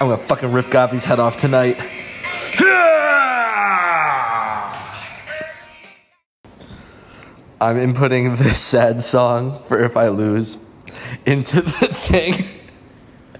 I'm 0.00 0.06
gonna 0.08 0.16
fucking 0.16 0.52
rip 0.52 0.66
Gavi's 0.66 1.04
head 1.04 1.18
off 1.18 1.36
tonight. 1.36 1.80
I'm 7.60 7.74
inputting 7.74 8.38
this 8.38 8.60
sad 8.62 9.02
song 9.02 9.58
for 9.58 9.82
if 9.82 9.96
I 9.96 10.06
lose 10.06 10.67
into 11.26 11.60
the 11.60 11.70
thing. 11.90 12.58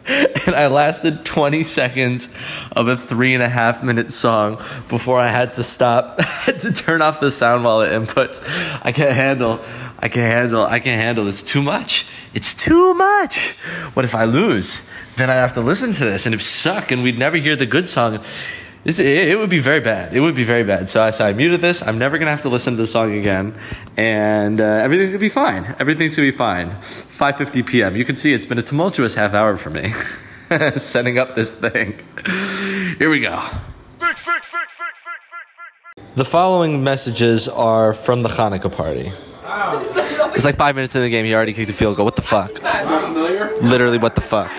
And 0.09 0.57
I 0.57 0.69
lasted 0.69 1.27
20 1.27 1.63
seconds 1.63 2.31
of 2.73 2.89
a 2.89 2.97
three 2.97 3.35
and 3.35 3.43
a 3.43 3.49
half 3.49 3.83
minute 3.83 4.11
song 4.11 4.57
before 4.89 5.19
I 5.21 5.29
had 5.29 5.53
to 5.55 5.63
stop. 5.63 6.21
To 6.49 6.73
turn 6.73 7.03
off 7.03 7.21
the 7.21 7.31
sound 7.31 7.63
while 7.63 7.83
it 7.83 7.91
inputs. 7.91 8.43
I 8.83 8.91
can't 8.91 9.15
handle, 9.15 9.61
I 9.99 10.09
can't 10.09 10.33
handle, 10.33 10.65
I 10.65 10.81
can't 10.81 11.01
handle. 11.01 11.29
It's 11.29 11.43
too 11.43 11.61
much. 11.61 12.07
It's 12.33 12.55
too 12.55 12.95
much. 12.95 13.51
What 13.93 14.05
if 14.05 14.15
I 14.15 14.25
lose? 14.25 14.89
Then 15.17 15.29
I 15.29 15.35
have 15.35 15.53
to 15.53 15.61
listen 15.61 15.93
to 15.93 16.05
this 16.05 16.25
and 16.25 16.35
it 16.35 16.41
suck 16.41 16.91
and 16.91 17.03
we'd 17.03 17.19
never 17.19 17.37
hear 17.37 17.55
the 17.55 17.67
good 17.67 17.91
song. 17.91 18.25
It, 18.89 18.99
it 18.99 19.39
would 19.39 19.51
be 19.51 19.59
very 19.59 19.81
bad. 19.81 20.17
It 20.17 20.21
would 20.21 20.35
be 20.35 20.45
very 20.45 20.65
bad. 20.65 20.89
So 20.89 21.03
I, 21.03 21.11
so 21.11 21.27
I 21.27 21.35
muted 21.35 21.61
this. 21.61 21.83
I'm 21.83 21.99
never 21.99 22.17
gonna 22.17 22.31
have 22.31 22.43
to 22.43 22.49
listen 22.49 22.73
to 22.75 22.79
the 22.79 22.87
song 22.87 23.13
again, 23.13 23.55
and 23.99 24.63
uh, 24.63 24.65
everything's 24.65 25.11
gonna 25.11 25.19
be 25.19 25.29
fine. 25.29 25.77
Everything's 25.79 26.17
gonna 26.17 26.29
be 26.29 26.37
fine. 26.37 26.71
5:50 26.71 27.67
p.m. 27.67 27.97
You 27.97 28.07
can 28.07 28.17
see 28.17 28.33
it's 28.33 28.47
been 28.47 28.59
a 28.59 28.63
tumultuous 28.63 29.15
half 29.15 29.35
hour 29.35 29.59
for 29.59 29.69
me, 29.69 29.91
setting 30.77 31.19
up 31.19 31.35
this 31.35 31.51
thing. 31.51 32.01
Here 32.99 33.11
we 33.11 33.21
go. 33.21 33.45
The 36.17 36.25
following 36.25 36.83
messages 36.83 37.47
are 37.47 37.93
from 37.93 38.23
the 38.23 38.31
Hanukkah 38.31 38.73
party. 38.73 39.13
It's 40.35 40.47
like 40.47 40.57
five 40.57 40.75
minutes 40.77 40.97
in 40.97 41.03
the 41.03 41.11
game. 41.11 41.27
He 41.27 41.35
already 41.35 41.53
kicked 41.53 41.71
a 41.71 41.75
field 41.75 41.97
goal. 41.97 42.07
What 42.07 42.17
the 42.17 42.23
fuck? 42.23 42.63
Literally, 43.63 43.99
what 43.99 44.15
the 44.15 44.23
fuck? 44.23 44.51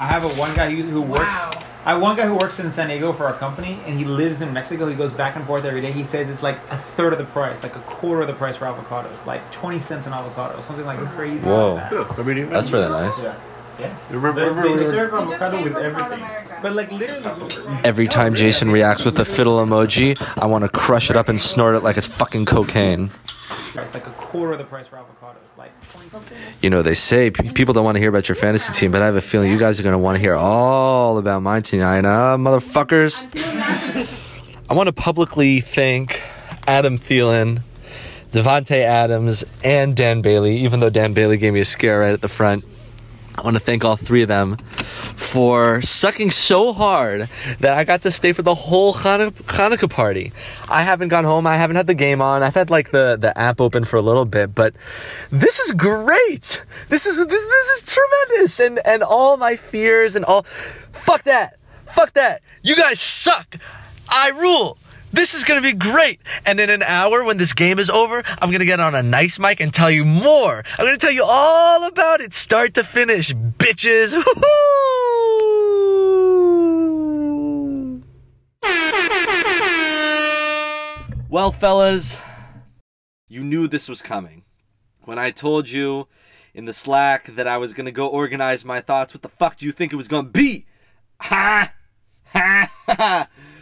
I 0.00 0.06
have 0.06 0.24
a 0.24 0.28
one 0.40 0.54
guy 0.56 0.70
who 0.70 0.82
who 0.82 1.02
works. 1.02 1.53
I 1.86 1.90
have 1.92 2.00
one 2.00 2.16
guy 2.16 2.26
who 2.26 2.36
works 2.36 2.60
in 2.60 2.72
San 2.72 2.88
Diego 2.88 3.12
for 3.12 3.26
our 3.26 3.34
company, 3.34 3.78
and 3.86 3.98
he 3.98 4.06
lives 4.06 4.40
in 4.40 4.52
Mexico. 4.54 4.88
He 4.88 4.94
goes 4.94 5.12
back 5.12 5.36
and 5.36 5.46
forth 5.46 5.66
every 5.66 5.82
day. 5.82 5.92
He 5.92 6.02
says 6.02 6.30
it's 6.30 6.42
like 6.42 6.58
a 6.70 6.78
third 6.78 7.12
of 7.12 7.18
the 7.18 7.26
price, 7.26 7.62
like 7.62 7.76
a 7.76 7.80
quarter 7.80 8.22
of 8.22 8.26
the 8.26 8.32
price 8.32 8.56
for 8.56 8.64
avocados, 8.64 9.26
like 9.26 9.52
twenty 9.52 9.80
cents 9.80 10.06
an 10.06 10.14
avocado, 10.14 10.60
something 10.60 10.86
like 10.86 10.98
crazy. 11.10 11.46
Whoa. 11.46 11.74
Like 11.74 11.90
that. 11.90 12.48
That's 12.50 12.70
really 12.70 12.88
nice. 12.88 13.22
Yeah. 13.22 13.38
Yeah. 13.78 13.96
They, 14.08 14.76
they 14.76 14.90
serve 14.90 15.12
avocado 15.12 15.62
with 15.62 15.76
everything. 15.76 16.24
But 16.62 16.74
like 16.74 16.90
literally, 16.90 17.80
Every 17.84 18.06
time 18.06 18.34
Jason 18.34 18.70
reacts 18.70 19.04
with 19.04 19.16
the 19.16 19.24
fiddle 19.24 19.58
emoji, 19.58 20.16
I 20.40 20.46
want 20.46 20.62
to 20.62 20.70
crush 20.70 21.10
it 21.10 21.16
up 21.16 21.28
and 21.28 21.40
snort 21.40 21.74
it 21.74 21.80
like 21.82 21.98
it's 21.98 22.06
fucking 22.06 22.46
cocaine. 22.46 23.10
Price, 23.74 23.92
like 23.92 24.06
a 24.06 24.10
quarter 24.12 24.52
of 24.52 24.58
the 24.58 24.64
price 24.64 24.86
for 24.86 24.96
avocados, 24.96 25.58
like. 25.58 25.72
You 26.62 26.70
know, 26.70 26.82
they 26.82 26.94
say 26.94 27.30
people 27.30 27.74
don't 27.74 27.84
want 27.84 27.96
to 27.96 28.00
hear 28.00 28.08
about 28.08 28.28
your 28.28 28.36
fantasy 28.36 28.72
team, 28.72 28.92
but 28.92 29.02
I 29.02 29.06
have 29.06 29.16
a 29.16 29.20
feeling 29.20 29.50
you 29.50 29.58
guys 29.58 29.80
are 29.80 29.82
going 29.82 29.94
to 29.94 29.98
want 29.98 30.14
to 30.14 30.20
hear 30.20 30.36
all 30.36 31.18
about 31.18 31.42
my 31.42 31.60
team 31.60 31.80
tonight, 31.80 32.04
huh, 32.04 32.36
motherfuckers? 32.38 33.18
I 34.70 34.74
want 34.74 34.86
to 34.86 34.92
publicly 34.92 35.60
thank 35.60 36.22
Adam 36.68 36.98
Thielen, 36.98 37.62
Davante 38.30 38.80
Adams, 38.80 39.44
and 39.64 39.96
Dan 39.96 40.22
Bailey, 40.22 40.58
even 40.58 40.78
though 40.78 40.90
Dan 40.90 41.12
Bailey 41.12 41.36
gave 41.36 41.52
me 41.52 41.60
a 41.60 41.64
scare 41.64 41.98
right 41.98 42.12
at 42.12 42.20
the 42.20 42.28
front. 42.28 42.64
I 43.36 43.42
want 43.42 43.56
to 43.56 43.60
thank 43.60 43.84
all 43.84 43.96
three 43.96 44.22
of 44.22 44.28
them 44.28 44.56
for 45.16 45.82
sucking 45.82 46.30
so 46.30 46.72
hard 46.72 47.28
that 47.60 47.74
I 47.76 47.82
got 47.84 48.02
to 48.02 48.10
stay 48.12 48.32
for 48.32 48.42
the 48.42 48.54
whole 48.54 48.92
Hanu- 48.92 49.30
Hanukkah 49.30 49.90
party. 49.90 50.32
I 50.68 50.82
haven't 50.82 51.08
gone 51.08 51.24
home. 51.24 51.46
I 51.46 51.56
haven't 51.56 51.76
had 51.76 51.86
the 51.88 51.94
game 51.94 52.22
on. 52.22 52.42
I've 52.42 52.54
had 52.54 52.70
like 52.70 52.90
the, 52.90 53.16
the 53.20 53.36
app 53.36 53.60
open 53.60 53.84
for 53.84 53.96
a 53.96 54.02
little 54.02 54.24
bit, 54.24 54.54
but 54.54 54.74
this 55.30 55.58
is 55.58 55.72
great. 55.72 56.64
This 56.88 57.06
is 57.06 57.18
this, 57.18 57.26
this 57.28 57.68
is 57.82 57.94
tremendous, 57.94 58.60
and 58.60 58.80
and 58.86 59.02
all 59.02 59.36
my 59.36 59.56
fears 59.56 60.14
and 60.14 60.24
all. 60.24 60.42
Fuck 60.92 61.24
that. 61.24 61.58
Fuck 61.86 62.12
that. 62.14 62.42
You 62.62 62.76
guys 62.76 63.00
suck. 63.00 63.56
I 64.08 64.30
rule. 64.30 64.78
This 65.14 65.32
is 65.34 65.44
gonna 65.44 65.60
be 65.60 65.72
great. 65.72 66.20
And 66.44 66.58
in 66.58 66.70
an 66.70 66.82
hour, 66.82 67.22
when 67.22 67.36
this 67.36 67.52
game 67.52 67.78
is 67.78 67.88
over, 67.88 68.24
I'm 68.42 68.50
gonna 68.50 68.64
get 68.64 68.80
on 68.80 68.96
a 68.96 69.02
nice 69.02 69.38
mic 69.38 69.60
and 69.60 69.72
tell 69.72 69.88
you 69.88 70.04
more. 70.04 70.64
I'm 70.76 70.84
gonna 70.84 70.96
tell 70.96 71.12
you 71.12 71.22
all 71.22 71.84
about 71.84 72.20
it, 72.20 72.34
start 72.34 72.74
to 72.74 72.82
finish, 72.82 73.32
bitches. 73.32 74.20
Well, 81.30 81.50
fellas, 81.50 82.16
you 83.26 83.42
knew 83.42 83.66
this 83.66 83.88
was 83.88 84.00
coming. 84.00 84.44
When 85.02 85.18
I 85.18 85.32
told 85.32 85.68
you 85.68 86.06
in 86.54 86.64
the 86.64 86.72
Slack 86.72 87.34
that 87.34 87.48
I 87.48 87.56
was 87.58 87.72
gonna 87.72 87.90
go 87.90 88.06
organize 88.06 88.64
my 88.64 88.80
thoughts, 88.80 89.12
what 89.12 89.22
the 89.22 89.28
fuck 89.28 89.56
do 89.56 89.66
you 89.66 89.72
think 89.72 89.92
it 89.92 89.96
was 89.96 90.06
gonna 90.06 90.28
be? 90.28 90.66
Ha! 91.22 91.72
Ha! 92.26 92.70
Ha! 92.86 93.28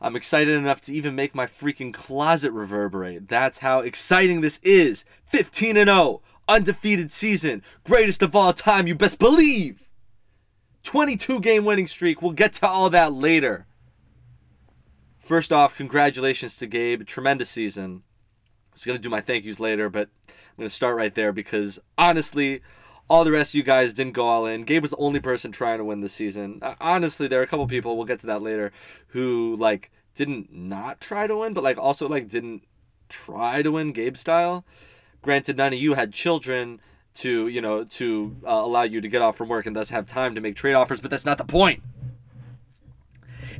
I'm 0.00 0.16
excited 0.16 0.54
enough 0.54 0.80
to 0.82 0.92
even 0.92 1.14
make 1.14 1.34
my 1.34 1.46
freaking 1.46 1.92
closet 1.92 2.52
reverberate. 2.52 3.28
That's 3.28 3.58
how 3.58 3.80
exciting 3.80 4.40
this 4.40 4.58
is. 4.62 5.04
15 5.26 5.76
and 5.76 5.88
0, 5.88 6.20
undefeated 6.48 7.10
season, 7.10 7.62
greatest 7.84 8.22
of 8.22 8.36
all 8.36 8.52
time, 8.52 8.86
you 8.86 8.94
best 8.94 9.18
believe. 9.18 9.88
22 10.82 11.40
game 11.40 11.64
winning 11.64 11.86
streak. 11.86 12.22
We'll 12.22 12.32
get 12.32 12.52
to 12.54 12.68
all 12.68 12.90
that 12.90 13.12
later. 13.12 13.66
First 15.18 15.52
off, 15.52 15.76
congratulations 15.76 16.56
to 16.58 16.68
Gabe. 16.68 17.04
Tremendous 17.04 17.50
season. 17.50 18.04
I 18.70 18.74
was 18.74 18.84
going 18.84 18.96
to 18.96 19.02
do 19.02 19.10
my 19.10 19.20
thank 19.20 19.44
yous 19.44 19.58
later, 19.58 19.90
but 19.90 20.08
I'm 20.28 20.56
going 20.56 20.68
to 20.68 20.74
start 20.74 20.96
right 20.96 21.12
there 21.12 21.32
because 21.32 21.80
honestly, 21.98 22.60
all 23.08 23.24
the 23.24 23.32
rest 23.32 23.50
of 23.50 23.54
you 23.54 23.62
guys 23.62 23.92
didn't 23.92 24.14
go 24.14 24.26
all 24.26 24.46
in. 24.46 24.64
Gabe 24.64 24.82
was 24.82 24.90
the 24.90 24.96
only 24.96 25.20
person 25.20 25.52
trying 25.52 25.78
to 25.78 25.84
win 25.84 26.00
this 26.00 26.12
season. 26.12 26.58
Uh, 26.62 26.74
honestly, 26.80 27.28
there 27.28 27.40
are 27.40 27.44
a 27.44 27.46
couple 27.46 27.66
people, 27.66 27.96
we'll 27.96 28.06
get 28.06 28.18
to 28.20 28.26
that 28.26 28.42
later, 28.42 28.72
who 29.08 29.56
like 29.56 29.90
didn't 30.14 30.52
not 30.52 31.00
try 31.00 31.26
to 31.26 31.36
win, 31.36 31.54
but 31.54 31.62
like 31.64 31.78
also 31.78 32.08
like 32.08 32.28
didn't 32.28 32.62
try 33.08 33.62
to 33.62 33.72
win 33.72 33.92
Gabe 33.92 34.16
style. 34.16 34.64
Granted, 35.22 35.56
none 35.56 35.72
of 35.72 35.78
you 35.78 35.94
had 35.94 36.12
children 36.12 36.80
to, 37.14 37.48
you 37.48 37.60
know, 37.60 37.84
to 37.84 38.36
uh, 38.44 38.50
allow 38.50 38.82
you 38.82 39.00
to 39.00 39.08
get 39.08 39.22
off 39.22 39.36
from 39.36 39.48
work 39.48 39.66
and 39.66 39.74
thus 39.74 39.90
have 39.90 40.06
time 40.06 40.34
to 40.34 40.40
make 40.40 40.56
trade 40.56 40.74
offers, 40.74 41.00
but 41.00 41.10
that's 41.10 41.24
not 41.24 41.38
the 41.38 41.44
point. 41.44 41.82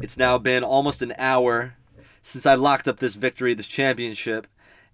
It's 0.00 0.18
now 0.18 0.36
been 0.38 0.62
almost 0.62 1.02
an 1.02 1.14
hour 1.16 1.76
since 2.20 2.44
I 2.44 2.54
locked 2.54 2.88
up 2.88 2.98
this 2.98 3.14
victory, 3.14 3.54
this 3.54 3.68
championship, 3.68 4.46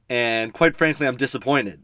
and 0.09 0.53
quite 0.53 0.77
frankly, 0.77 1.07
I'm 1.07 1.17
disappointed 1.17 1.83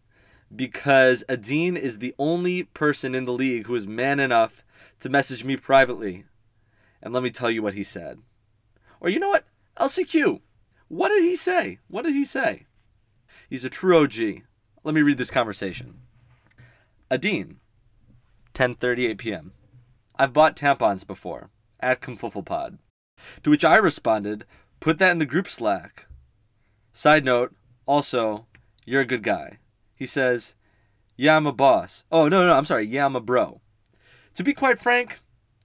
because 0.55 1.25
Adine 1.29 1.77
is 1.77 1.99
the 1.99 2.15
only 2.19 2.65
person 2.65 3.15
in 3.15 3.25
the 3.25 3.33
league 3.33 3.67
who 3.67 3.75
is 3.75 3.87
man 3.87 4.21
enough 4.21 4.65
to 5.01 5.09
message 5.09 5.45
me 5.45 5.57
privately. 5.57 6.25
And 7.03 7.15
let 7.15 7.23
me 7.23 7.31
tell 7.31 7.51
you 7.51 7.63
what 7.63 7.75
he 7.75 7.83
said. 7.83 8.21
Or 9.01 9.09
you 9.09 9.19
know 9.19 9.29
what? 9.29 9.45
LCQ. 9.77 10.41
What 10.89 11.11
did 11.11 11.23
he 11.23 11.37
say? 11.37 11.79
What 11.89 12.05
did 12.05 12.15
he 12.15 12.25
say? 12.25 12.67
He's 13.49 13.65
a 13.65 13.71
true 13.71 14.03
OG. 14.03 14.43
Let 14.85 14.95
me 14.95 15.03
read 15.03 15.19
this 15.19 15.31
conversation. 15.31 16.01
Adine, 17.11 17.61
10:38 18.55 19.19
p.m. 19.19 19.53
I've 20.19 20.33
bought 20.33 20.57
tampons 20.57 21.07
before 21.07 21.51
at 21.81 22.01
Kumfufflepod. 22.01 22.79
To 23.43 23.51
which 23.51 23.65
I 23.65 23.77
responded, 23.77 24.45
"Put 24.81 24.99
that 24.99 25.13
in 25.13 25.19
the 25.19 25.27
group 25.27 25.49
Slack." 25.49 26.07
Side 26.93 27.25
note, 27.25 27.55
also, 27.87 28.47
you're 28.85 29.03
a 29.03 29.07
good 29.07 29.23
guy. 29.23 29.59
He 29.99 30.07
says, 30.07 30.55
Yeah, 31.17 31.37
I'm 31.37 31.47
a 31.47 31.53
boss. 31.53 32.05
Oh, 32.13 32.29
no, 32.29 32.47
no, 32.47 32.55
I'm 32.55 32.65
sorry. 32.65 32.87
Yeah, 32.87 33.05
I'm 33.05 33.17
a 33.17 33.21
bro. 33.21 33.61
To 34.37 34.45
be 34.45 34.55
quite 34.55 34.79
frank, 34.79 35.21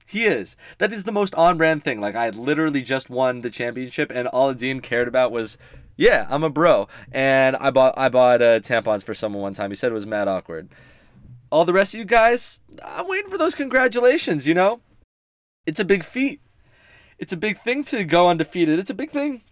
he 0.05 0.25
is. 0.25 0.57
That 0.79 0.91
is 0.91 1.03
the 1.03 1.11
most 1.11 1.35
on 1.35 1.57
brand 1.57 1.83
thing. 1.83 2.01
Like, 2.01 2.15
I 2.15 2.29
literally 2.29 2.81
just 2.81 3.09
won 3.09 3.41
the 3.41 3.51
championship, 3.51 4.11
and 4.13 4.27
all 4.27 4.53
Dean 4.53 4.79
cared 4.79 5.07
about 5.07 5.31
was 5.31 5.57
Yeah, 5.95 6.25
I'm 6.29 6.43
a 6.43 6.49
bro, 6.49 6.87
and 7.11 7.55
I 7.57 7.69
bought 7.69 7.93
I 7.95 8.09
bought 8.09 8.41
uh, 8.41 8.59
tampons 8.59 9.03
for 9.03 9.13
someone 9.13 9.43
one 9.43 9.53
time. 9.53 9.69
He 9.69 9.75
said 9.75 9.91
it 9.91 9.95
was 9.95 10.07
mad 10.07 10.27
awkward. 10.27 10.69
All 11.51 11.65
the 11.65 11.73
rest 11.73 11.93
of 11.93 11.99
you 11.99 12.05
guys, 12.05 12.59
I'm 12.83 13.07
waiting 13.07 13.29
for 13.29 13.37
those 13.37 13.53
congratulations. 13.53 14.47
You 14.47 14.55
know, 14.55 14.81
it's 15.67 15.79
a 15.79 15.85
big 15.85 16.03
feat. 16.03 16.41
It's 17.19 17.31
a 17.31 17.37
big 17.37 17.59
thing 17.59 17.83
to 17.83 18.03
go 18.03 18.27
undefeated. 18.27 18.79
It's 18.79 18.89
a 18.89 18.95
big 18.95 19.11
thing. 19.11 19.43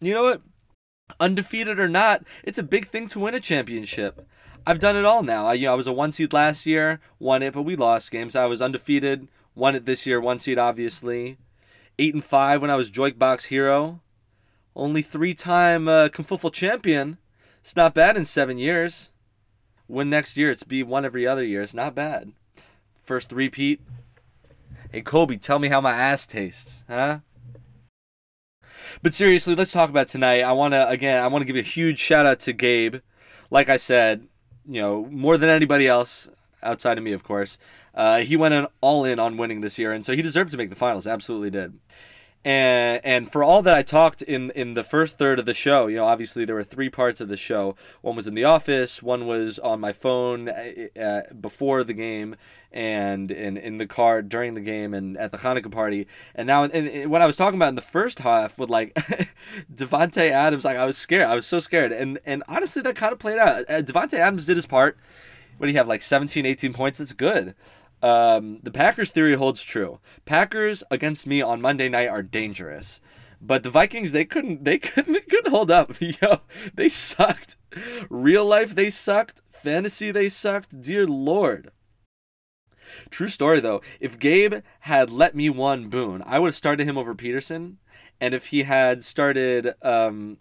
You 0.00 0.12
know 0.12 0.24
what? 0.24 0.42
Undefeated 1.20 1.80
or 1.80 1.88
not, 1.88 2.22
it's 2.44 2.58
a 2.58 2.62
big 2.62 2.88
thing 2.88 3.08
to 3.08 3.18
win 3.18 3.34
a 3.34 3.40
championship. 3.40 4.26
I've 4.66 4.78
done 4.78 4.96
it 4.96 5.04
all 5.04 5.22
now. 5.22 5.46
I, 5.46 5.54
you 5.54 5.66
know, 5.66 5.72
I 5.72 5.76
was 5.76 5.86
a 5.86 5.92
one 5.92 6.12
seed 6.12 6.32
last 6.32 6.66
year, 6.66 7.00
won 7.18 7.42
it, 7.42 7.54
but 7.54 7.62
we 7.62 7.76
lost 7.76 8.10
games. 8.10 8.36
I 8.36 8.46
was 8.46 8.60
undefeated, 8.60 9.28
won 9.54 9.74
it 9.74 9.86
this 9.86 10.06
year, 10.06 10.20
one 10.20 10.38
seed 10.38 10.58
obviously. 10.58 11.38
Eight 11.98 12.14
and 12.14 12.24
five 12.24 12.60
when 12.60 12.70
I 12.70 12.76
was 12.76 12.90
Jukebox 12.90 13.46
hero. 13.46 14.00
Only 14.76 15.02
three 15.02 15.34
time 15.34 15.88
uh, 15.88 16.08
Confuffle 16.08 16.52
champion. 16.52 17.18
It's 17.60 17.74
not 17.74 17.94
bad 17.94 18.16
in 18.16 18.24
seven 18.24 18.58
years. 18.58 19.10
Win 19.88 20.10
next 20.10 20.36
year, 20.36 20.50
it's 20.50 20.62
be 20.62 20.82
one 20.82 21.04
every 21.04 21.26
other 21.26 21.44
year. 21.44 21.62
It's 21.62 21.74
not 21.74 21.94
bad. 21.94 22.32
First 23.02 23.32
repeat. 23.32 23.80
Hey 24.92 25.00
Kobe, 25.00 25.36
tell 25.36 25.58
me 25.58 25.68
how 25.68 25.80
my 25.80 25.92
ass 25.92 26.26
tastes, 26.26 26.84
huh? 26.88 27.20
But 29.02 29.14
seriously, 29.14 29.54
let's 29.54 29.72
talk 29.72 29.90
about 29.90 30.08
tonight. 30.08 30.40
I 30.40 30.52
want 30.52 30.74
to 30.74 30.88
again, 30.88 31.22
I 31.22 31.28
want 31.28 31.42
to 31.42 31.46
give 31.46 31.56
a 31.56 31.62
huge 31.62 31.98
shout 31.98 32.26
out 32.26 32.40
to 32.40 32.52
Gabe. 32.52 32.96
Like 33.50 33.68
I 33.68 33.76
said, 33.76 34.26
you 34.66 34.80
know, 34.80 35.06
more 35.06 35.36
than 35.36 35.48
anybody 35.48 35.86
else 35.86 36.28
outside 36.62 36.98
of 36.98 37.04
me, 37.04 37.12
of 37.12 37.22
course. 37.22 37.58
Uh, 37.94 38.18
he 38.18 38.36
went 38.36 38.54
in, 38.54 38.66
all 38.80 39.04
in 39.04 39.18
on 39.18 39.36
winning 39.36 39.60
this 39.60 39.78
year, 39.78 39.92
and 39.92 40.04
so 40.04 40.12
he 40.14 40.22
deserved 40.22 40.50
to 40.50 40.56
make 40.56 40.70
the 40.70 40.76
finals. 40.76 41.06
Absolutely 41.06 41.50
did 41.50 41.78
and 42.48 43.04
and 43.04 43.30
for 43.30 43.44
all 43.44 43.60
that 43.60 43.74
I 43.74 43.82
talked 43.82 44.22
in 44.22 44.50
in 44.52 44.72
the 44.72 44.82
first 44.82 45.18
third 45.18 45.38
of 45.38 45.44
the 45.44 45.52
show, 45.52 45.86
you 45.86 45.96
know, 45.96 46.06
obviously 46.06 46.46
there 46.46 46.54
were 46.54 46.64
three 46.64 46.88
parts 46.88 47.20
of 47.20 47.28
the 47.28 47.36
show. 47.36 47.76
One 48.00 48.16
was 48.16 48.26
in 48.26 48.34
the 48.34 48.44
office, 48.44 49.02
one 49.02 49.26
was 49.26 49.58
on 49.58 49.80
my 49.80 49.92
phone 49.92 50.48
uh, 50.48 50.72
uh 50.98 51.22
before 51.34 51.84
the 51.84 51.92
game, 51.92 52.36
and 52.72 53.30
in 53.30 53.58
in 53.58 53.76
the 53.76 53.86
car 53.86 54.22
during 54.22 54.54
the 54.54 54.62
game, 54.62 54.94
and 54.94 55.14
at 55.18 55.30
the 55.30 55.36
Hanukkah 55.36 55.70
party. 55.70 56.06
And 56.34 56.46
now, 56.46 56.62
and, 56.62 56.72
and 56.72 57.10
what 57.10 57.20
I 57.20 57.26
was 57.26 57.36
talking 57.36 57.58
about 57.58 57.68
in 57.68 57.74
the 57.74 57.82
first 57.82 58.20
half 58.20 58.58
with 58.58 58.70
like 58.70 58.94
Davante 59.70 60.30
Adams, 60.30 60.64
like 60.64 60.78
I 60.78 60.86
was 60.86 60.96
scared. 60.96 61.26
I 61.26 61.34
was 61.34 61.44
so 61.44 61.58
scared, 61.58 61.92
and 61.92 62.18
and 62.24 62.42
honestly, 62.48 62.80
that 62.80 62.96
kind 62.96 63.12
of 63.12 63.18
played 63.18 63.36
out. 63.36 63.66
Uh, 63.68 63.82
Davante 63.82 64.14
Adams 64.14 64.46
did 64.46 64.56
his 64.56 64.64
part. 64.64 64.96
What 65.58 65.66
do 65.66 65.72
you 65.72 65.78
have, 65.78 65.88
like 65.88 66.02
17, 66.02 66.46
18 66.46 66.72
points? 66.72 66.98
That's 66.98 67.12
good 67.12 67.54
um, 68.02 68.60
the 68.62 68.70
Packers 68.70 69.10
theory 69.10 69.34
holds 69.34 69.62
true. 69.62 70.00
Packers 70.24 70.84
against 70.90 71.26
me 71.26 71.42
on 71.42 71.60
Monday 71.60 71.88
night 71.88 72.08
are 72.08 72.22
dangerous, 72.22 73.00
but 73.40 73.62
the 73.62 73.70
Vikings 73.70 74.12
they 74.12 74.24
couldn't 74.24 74.64
they 74.64 74.78
couldn't 74.78 75.14
they 75.14 75.20
couldn't 75.20 75.50
hold 75.50 75.70
up. 75.70 75.92
Yo, 76.00 76.40
they 76.74 76.88
sucked. 76.88 77.56
Real 78.08 78.44
life 78.44 78.74
they 78.74 78.90
sucked. 78.90 79.40
Fantasy 79.50 80.10
they 80.10 80.28
sucked. 80.28 80.80
Dear 80.80 81.06
Lord. 81.06 81.70
True 83.10 83.28
story 83.28 83.60
though. 83.60 83.82
If 84.00 84.18
Gabe 84.18 84.62
had 84.80 85.10
let 85.10 85.34
me 85.34 85.50
one 85.50 85.88
Boone, 85.88 86.22
I 86.24 86.38
would 86.38 86.48
have 86.48 86.56
started 86.56 86.86
him 86.86 86.96
over 86.96 87.14
Peterson, 87.14 87.78
and 88.20 88.34
if 88.34 88.46
he 88.46 88.62
had 88.62 89.04
started 89.04 89.74
um, 89.82 90.38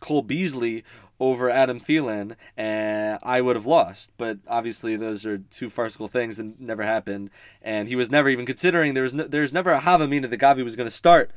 Cole 0.00 0.22
Beasley 0.22 0.84
over 1.22 1.48
Adam 1.48 1.78
Thielen, 1.78 2.34
and 2.56 3.16
I 3.22 3.40
would 3.40 3.54
have 3.54 3.64
lost. 3.64 4.10
But 4.18 4.38
obviously, 4.48 4.96
those 4.96 5.24
are 5.24 5.38
two 5.38 5.70
farcical 5.70 6.08
things 6.08 6.40
and 6.40 6.60
never 6.60 6.82
happened. 6.82 7.30
And 7.62 7.86
he 7.86 7.94
was 7.94 8.10
never 8.10 8.28
even 8.28 8.44
considering. 8.44 8.94
There 8.94 9.04
was 9.04 9.14
no, 9.14 9.28
there's 9.28 9.52
never 9.52 9.70
a 9.70 9.80
Havamina 9.80 10.28
that 10.28 10.40
Gavi 10.40 10.64
was 10.64 10.74
going 10.74 10.88
to 10.88 10.94
start 10.94 11.30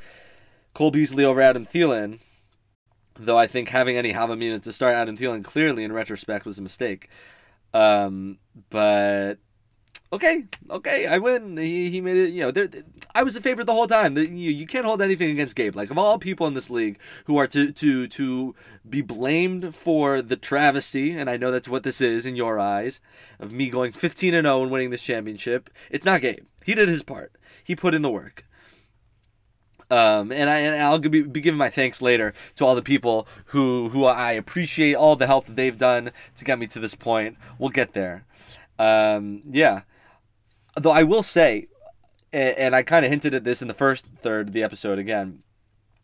Cole 0.73 0.89
Beasley 0.89 1.23
over 1.23 1.39
Adam 1.39 1.67
Thielen. 1.67 2.17
Though 3.13 3.37
I 3.37 3.45
think 3.45 3.69
having 3.69 3.95
any 3.95 4.11
Havamina 4.11 4.59
to 4.63 4.73
start 4.73 4.95
Adam 4.95 5.15
Thielen 5.15 5.43
clearly 5.43 5.83
in 5.83 5.93
retrospect 5.93 6.45
was 6.45 6.57
a 6.57 6.63
mistake. 6.63 7.07
Um, 7.71 8.39
but 8.71 9.35
okay, 10.15 10.45
okay, 10.69 11.07
I 11.07 11.17
win. 11.17 11.57
He, 11.57 11.89
he 11.89 12.01
made 12.01 12.17
it. 12.17 12.29
You 12.29 12.51
know, 12.51 12.67
I 13.13 13.23
was 13.23 13.35
a 13.35 13.41
favorite 13.41 13.65
the 13.65 13.73
whole 13.73 13.87
time. 13.87 14.17
You, 14.17 14.25
you 14.27 14.65
can't 14.65 14.85
hold 14.85 15.01
anything 15.01 15.29
against 15.29 15.55
Gabe. 15.55 15.75
Like 15.75 15.91
of 15.91 15.97
all 15.97 16.17
people 16.17 16.47
in 16.47 16.53
this 16.53 16.69
league 16.69 16.99
who 17.25 17.37
are 17.37 17.47
to 17.47 17.71
to 17.71 18.07
to 18.07 18.55
be 18.87 19.01
blamed 19.01 19.75
for 19.75 20.21
the 20.21 20.35
travesty, 20.35 21.11
and 21.11 21.29
I 21.29 21.37
know 21.37 21.51
that's 21.51 21.69
what 21.69 21.83
this 21.83 22.01
is 22.01 22.25
in 22.25 22.35
your 22.35 22.59
eyes, 22.59 22.99
of 23.39 23.51
me 23.51 23.69
going 23.69 23.91
15 23.91 24.33
and 24.33 24.45
0 24.45 24.63
and 24.63 24.71
winning 24.71 24.89
this 24.89 25.01
championship. 25.01 25.69
It's 25.89 26.05
not 26.05 26.21
Gabe. 26.21 26.45
He 26.63 26.73
did 26.73 26.89
his 26.89 27.03
part. 27.03 27.31
He 27.63 27.75
put 27.75 27.93
in 27.93 28.01
the 28.01 28.11
work. 28.11 28.45
Um, 29.91 30.31
and 30.31 30.49
I 30.49 30.59
and 30.59 30.81
I'll 30.81 30.97
be, 30.97 31.21
be 31.21 31.41
giving 31.41 31.59
my 31.59 31.69
thanks 31.69 32.01
later 32.01 32.33
to 32.55 32.65
all 32.65 32.73
the 32.73 32.81
people 32.81 33.27
who 33.47 33.89
who 33.89 34.05
I 34.05 34.31
appreciate 34.31 34.95
all 34.95 35.15
the 35.15 35.27
help 35.27 35.45
that 35.45 35.55
they've 35.55 35.77
done 35.77 36.11
to 36.37 36.45
get 36.45 36.57
me 36.57 36.65
to 36.67 36.79
this 36.79 36.95
point. 36.95 37.37
We'll 37.59 37.69
get 37.69 37.93
there. 37.93 38.25
Um, 38.79 39.41
yeah. 39.49 39.81
Though 40.75 40.91
I 40.91 41.03
will 41.03 41.23
say, 41.23 41.67
and, 42.33 42.75
I 42.75 42.83
kind 42.83 43.05
of 43.05 43.11
hinted 43.11 43.33
at 43.33 43.45
this 43.45 43.61
in 43.61 43.69
the 43.69 43.73
first 43.73 44.07
third 44.21 44.49
of 44.49 44.53
the 44.53 44.63
episode 44.63 44.99
again, 44.99 45.43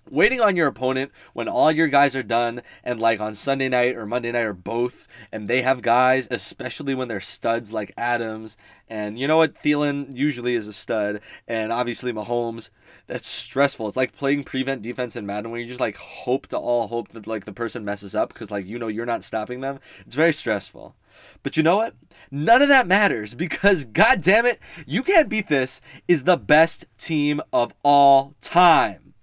waiting 0.10 0.39
on 0.41 0.55
your 0.55 0.67
opponent 0.67 1.12
when 1.34 1.47
all 1.47 1.71
your 1.71 1.88
guys 1.88 2.15
are 2.15 2.23
done 2.23 2.62
and 2.84 2.99
like 2.99 3.19
on 3.19 3.36
Sunday 3.36 3.69
night 3.69 3.95
or 3.95 4.05
Monday 4.05 4.31
night 4.31 4.45
or 4.45 4.53
both 4.53 5.07
and 5.31 5.47
they 5.47 5.62
have 5.62 5.81
guys 5.81 6.27
especially 6.31 6.95
when 6.95 7.07
they're 7.07 7.21
studs 7.21 7.71
like 7.71 7.93
Adams 7.97 8.57
and 8.89 9.19
you 9.19 9.27
know 9.27 9.38
what? 9.38 9.55
Thielen 9.55 10.15
usually 10.15 10.55
is 10.55 10.67
a 10.67 10.73
stud 10.73 11.21
and 11.47 11.71
obviously 11.71 12.12
Mahomes 12.12 12.71
that's 13.07 13.27
stressful. 13.27 13.88
It's 13.88 13.97
like 13.97 14.15
playing 14.15 14.43
prevent 14.43 14.81
defense 14.81 15.15
in 15.15 15.25
Madden 15.25 15.51
where 15.51 15.60
you 15.60 15.67
just 15.67 15.79
like 15.79 15.97
hope 15.97 16.47
to 16.47 16.57
all 16.57 16.88
hope 16.88 17.10
that 17.10 17.27
like 17.27 17.45
the 17.45 17.53
person 17.53 17.86
messes 17.86 18.15
up 18.15 18.34
because 18.34 18.51
like 18.51 18.65
you 18.65 18.79
know 18.79 18.88
you're 18.88 19.05
not 19.05 19.23
stopping 19.23 19.62
them. 19.62 19.79
It's 20.05 20.15
very 20.15 20.34
stressful 20.34 20.95
but 21.43 21.57
you 21.57 21.63
know 21.63 21.77
what? 21.77 21.95
None 22.29 22.62
of 22.62 22.69
that 22.69 22.88
matters 22.88 23.34
because, 23.34 23.84
god 23.86 24.21
damn 24.21 24.45
it, 24.45 24.60
you 24.86 25.03
can't 25.03 25.29
beat 25.29 25.47
this 25.47 25.81
is 26.07 26.23
the 26.23 26.38
best 26.38 26.86
team 26.97 27.41
of 27.51 27.73
all 27.84 28.36
time. 28.41 29.13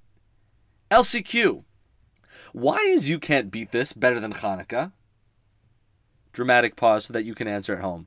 LCQ. 0.91 1.65
Why 2.53 2.77
is 2.79 3.09
you 3.09 3.19
can't 3.19 3.51
beat 3.51 3.73
this 3.73 3.93
better 3.93 4.21
than 4.21 4.33
Hanukkah? 4.33 4.93
Dramatic 6.33 6.77
pause 6.77 7.07
so 7.07 7.13
that 7.13 7.25
you 7.25 7.35
can 7.35 7.49
answer 7.49 7.75
at 7.75 7.83
home. 7.83 8.07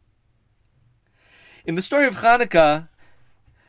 In 1.65 1.75
the 1.75 1.82
story 1.82 2.06
of 2.06 2.17
Hanukkah, 2.17 2.89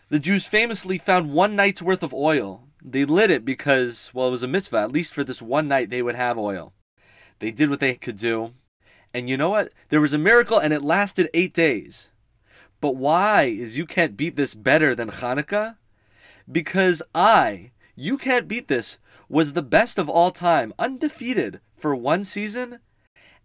the 0.08 0.18
Jews 0.18 0.46
famously 0.46 0.98
found 0.98 1.32
one 1.32 1.56
night's 1.56 1.82
worth 1.82 2.02
of 2.02 2.14
oil. 2.14 2.68
They 2.85 3.04
lit 3.04 3.30
it 3.30 3.44
because, 3.44 4.11
well, 4.14 4.28
it 4.28 4.32
was 4.32 4.42
a 4.42 4.48
mitzvah. 4.48 4.78
At 4.78 4.92
least 4.92 5.14
for 5.14 5.24
this 5.24 5.42
one 5.42 5.68
night, 5.68 5.90
they 5.90 6.02
would 6.02 6.14
have 6.14 6.38
oil. 6.38 6.72
They 7.38 7.50
did 7.50 7.70
what 7.70 7.80
they 7.80 7.94
could 7.94 8.16
do. 8.16 8.54
And 9.14 9.29
you 9.29 9.37
know 9.37 9.51
what? 9.51 9.72
There 9.90 10.01
was 10.01 10.14
a 10.14 10.18
miracle 10.18 10.59
and 10.59 10.72
it 10.72 10.83
lasted 10.83 11.29
eight 11.35 11.53
days. 11.53 12.12
But 12.81 12.96
why 12.96 13.44
is 13.44 13.79
You 13.79 13.87
Can't 13.87 14.16
Beat 14.16 14.37
This 14.37 14.55
better 14.55 14.94
than 14.94 15.11
Hanukkah? 15.11 15.77
Because 16.51 17.03
I, 17.14 17.70
You 17.94 18.18
Can't 18.18 18.48
Beat 18.48 18.68
This, 18.68 18.98
was 19.29 19.53
the 19.53 19.62
best 19.62 19.98
of 19.98 20.09
all 20.09 20.31
time, 20.31 20.75
undefeated 20.79 21.61
for 21.79 21.94
one 21.94 22.25
season, 22.25 22.81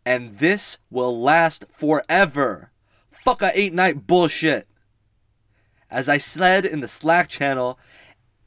and 0.05 0.39
this 0.39 0.79
will 0.89 1.17
last 1.19 1.65
forever. 1.71 2.71
Fuck 3.11 3.41
a 3.41 3.51
eight 3.57 3.73
night 3.73 4.07
bullshit. 4.07 4.67
As 5.89 6.09
I 6.09 6.17
said 6.17 6.65
in 6.65 6.81
the 6.81 6.87
Slack 6.87 7.29
channel, 7.29 7.79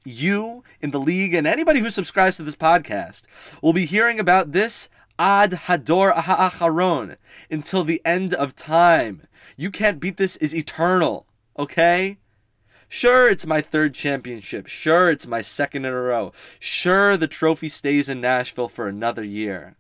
you 0.05 0.65
in 0.81 0.91
the 0.91 1.01
league 1.01 1.35
and 1.35 1.47
anybody 1.47 1.81
who 1.81 1.91
subscribes 1.91 2.37
to 2.37 2.43
this 2.43 2.57
podcast 2.57 3.23
will 3.63 3.73
be 3.73 3.87
hearing 3.87 4.19
about 4.19 4.53
this 4.53 4.89
ad 5.21 5.53
hador 5.67 6.15
ha'acharon 6.15 7.17
until 7.51 7.85
the 7.85 8.01
end 8.07 8.33
of 8.33 8.55
time. 8.57 9.29
You 9.55 9.71
can't 9.71 10.01
beat 10.01 10.17
this 10.17 10.37
is 10.37 10.55
eternal, 10.55 11.27
okay? 11.59 12.17
Sure, 12.89 13.29
it's 13.29 13.47
my 13.47 13.61
third 13.61 13.93
championship. 13.93 14.67
Sure, 14.67 15.11
it's 15.11 15.27
my 15.27 15.43
second 15.43 15.85
in 15.85 15.93
a 15.93 16.01
row. 16.01 16.33
Sure, 16.59 17.19
the 17.19 17.29
trophy 17.29 17.69
stays 17.69 18.09
in 18.09 18.23
Nashville 18.23 18.67
for 18.67 18.89
another 18.89 19.23
year. 19.23 19.77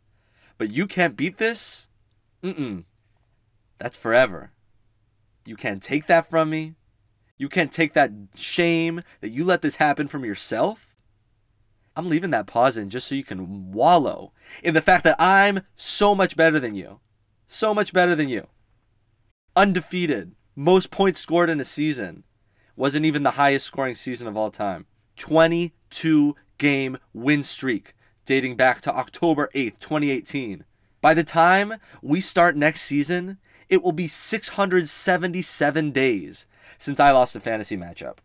But 0.59 0.72
you 0.72 0.87
can't 0.87 1.16
beat 1.16 1.38
this? 1.38 1.88
Mm-mm. 2.44 2.85
That's 3.79 3.96
forever. 3.96 4.53
You 5.46 5.57
can't 5.57 5.83
take 5.83 6.07
that 6.07 6.29
from 6.29 6.50
me. 6.50 6.74
You 7.38 7.48
can't 7.48 7.72
take 7.72 7.94
that 7.94 8.12
shame 8.35 9.00
that 9.22 9.31
you 9.31 9.44
let 9.44 9.62
this 9.62 9.76
happen 9.76 10.07
from 10.07 10.22
yourself. 10.22 10.89
I'm 11.96 12.09
leaving 12.09 12.31
that 12.31 12.46
pause 12.46 12.76
in 12.76 12.90
just 12.90 13.09
so 13.09 13.14
you 13.14 13.24
can 13.24 13.72
wallow 13.72 14.33
in 14.62 14.74
the 14.74 14.81
fact 14.81 15.05
that 15.05 15.20
I'm 15.20 15.61
so 15.76 16.14
much 16.14 16.37
better 16.37 16.61
than 16.61 16.74
you. 16.74 17.00
So 17.46 17.74
much 17.74 17.92
better 17.92 18.14
than 18.14 18.29
you. 18.29 18.46
Undefeated. 19.57 20.33
Most 20.55 20.90
points 20.90 21.20
scored 21.20 21.50
in 21.50 21.61
a 21.61 21.64
season. 21.64 22.24
Wasn't 22.76 23.05
even 23.05 23.22
the 23.22 23.33
highest 23.33 23.66
scoring 23.66 23.94
season 23.94 24.29
of 24.29 24.37
all 24.37 24.50
time. 24.50 24.87
22 25.16 26.37
game 26.59 26.98
win 27.12 27.42
streak 27.42 27.94
dating 28.24 28.55
back 28.55 28.81
to 28.83 28.94
October 28.94 29.50
8th, 29.55 29.79
2018. 29.81 30.64
By 31.00 31.14
the 31.14 31.24
time 31.24 31.74
we 32.00 32.20
start 32.20 32.57
next 32.57 32.83
season, 32.83 33.38
it 33.68 33.83
will 33.83 33.92
be 33.92 34.07
677 34.07 35.90
days 35.90 36.46
since 36.79 37.00
I 37.00 37.11
lost 37.11 37.35
a 37.35 37.40
fantasy 37.40 37.76
matchup. 37.76 38.18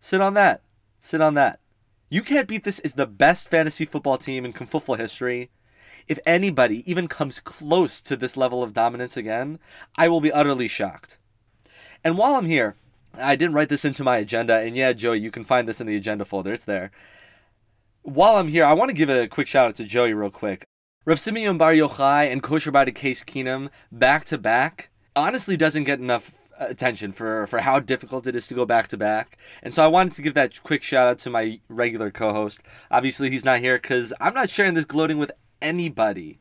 Sit 0.00 0.20
on 0.20 0.34
that. 0.34 0.62
Sit 0.98 1.20
on 1.20 1.34
that. 1.34 1.60
You 2.08 2.22
Can't 2.22 2.46
Beat 2.46 2.62
This 2.62 2.78
is 2.78 2.92
the 2.92 3.06
best 3.06 3.48
fantasy 3.48 3.84
football 3.84 4.16
team 4.16 4.44
in 4.44 4.52
Confuffle 4.52 4.94
history, 4.94 5.50
if 6.06 6.20
anybody 6.24 6.88
even 6.88 7.08
comes 7.08 7.40
close 7.40 8.00
to 8.02 8.14
this 8.14 8.36
level 8.36 8.62
of 8.62 8.72
dominance 8.72 9.16
again, 9.16 9.58
I 9.98 10.06
will 10.06 10.20
be 10.20 10.30
utterly 10.30 10.68
shocked. 10.68 11.18
And 12.04 12.16
while 12.16 12.36
I'm 12.36 12.46
here, 12.46 12.76
I 13.14 13.34
didn't 13.34 13.54
write 13.54 13.70
this 13.70 13.84
into 13.84 14.04
my 14.04 14.18
agenda, 14.18 14.60
and 14.60 14.76
yeah, 14.76 14.92
Joey, 14.92 15.18
you 15.18 15.32
can 15.32 15.42
find 15.42 15.66
this 15.66 15.80
in 15.80 15.88
the 15.88 15.96
agenda 15.96 16.24
folder. 16.24 16.52
It's 16.52 16.64
there. 16.64 16.92
While 18.02 18.36
I'm 18.36 18.48
here, 18.48 18.64
I 18.64 18.72
want 18.72 18.90
to 18.90 18.94
give 18.94 19.10
a 19.10 19.26
quick 19.26 19.48
shout 19.48 19.66
out 19.66 19.74
to 19.74 19.84
Joey 19.84 20.14
real 20.14 20.30
quick. 20.30 20.64
Rav 21.06 21.18
Simeon 21.18 21.58
Bar 21.58 21.72
Yochai 21.72 22.30
and 22.30 22.40
Kosher 22.40 22.70
by 22.70 22.84
Case 22.84 23.24
Keenum 23.24 23.68
back 23.90 24.24
to 24.26 24.38
back 24.38 24.90
honestly 25.16 25.56
doesn't 25.56 25.84
get 25.84 25.98
enough 25.98 26.38
attention 26.58 27.12
for 27.12 27.46
for 27.46 27.58
how 27.60 27.80
difficult 27.80 28.26
it 28.26 28.36
is 28.36 28.46
to 28.48 28.54
go 28.54 28.64
back 28.64 28.88
to 28.88 28.96
back. 28.96 29.38
And 29.62 29.74
so 29.74 29.84
I 29.84 29.88
wanted 29.88 30.14
to 30.14 30.22
give 30.22 30.34
that 30.34 30.62
quick 30.62 30.82
shout 30.82 31.08
out 31.08 31.18
to 31.18 31.30
my 31.30 31.60
regular 31.68 32.10
co-host. 32.10 32.62
Obviously, 32.90 33.30
he's 33.30 33.44
not 33.44 33.60
here 33.60 33.76
because 33.76 34.12
I'm 34.20 34.34
not 34.34 34.50
sharing 34.50 34.74
this 34.74 34.84
gloating 34.84 35.18
with 35.18 35.32
anybody. 35.60 36.38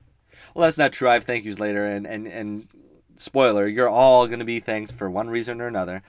Well, 0.54 0.66
that's 0.66 0.78
not 0.78 0.94
true. 0.94 1.10
I 1.10 1.16
have 1.16 1.24
thank 1.24 1.46
yous 1.46 1.60
later, 1.60 1.86
and 1.86 2.06
and 2.08 2.28
and 2.28 2.68
spoiler, 3.16 3.68
you're 3.68 3.90
all 3.90 4.28
gonna 4.28 4.46
be 4.46 4.60
thanked 4.60 4.94
for 4.94 5.10
one 5.10 5.30
reason 5.30 5.62
or 5.62 5.68
another. 5.68 6.02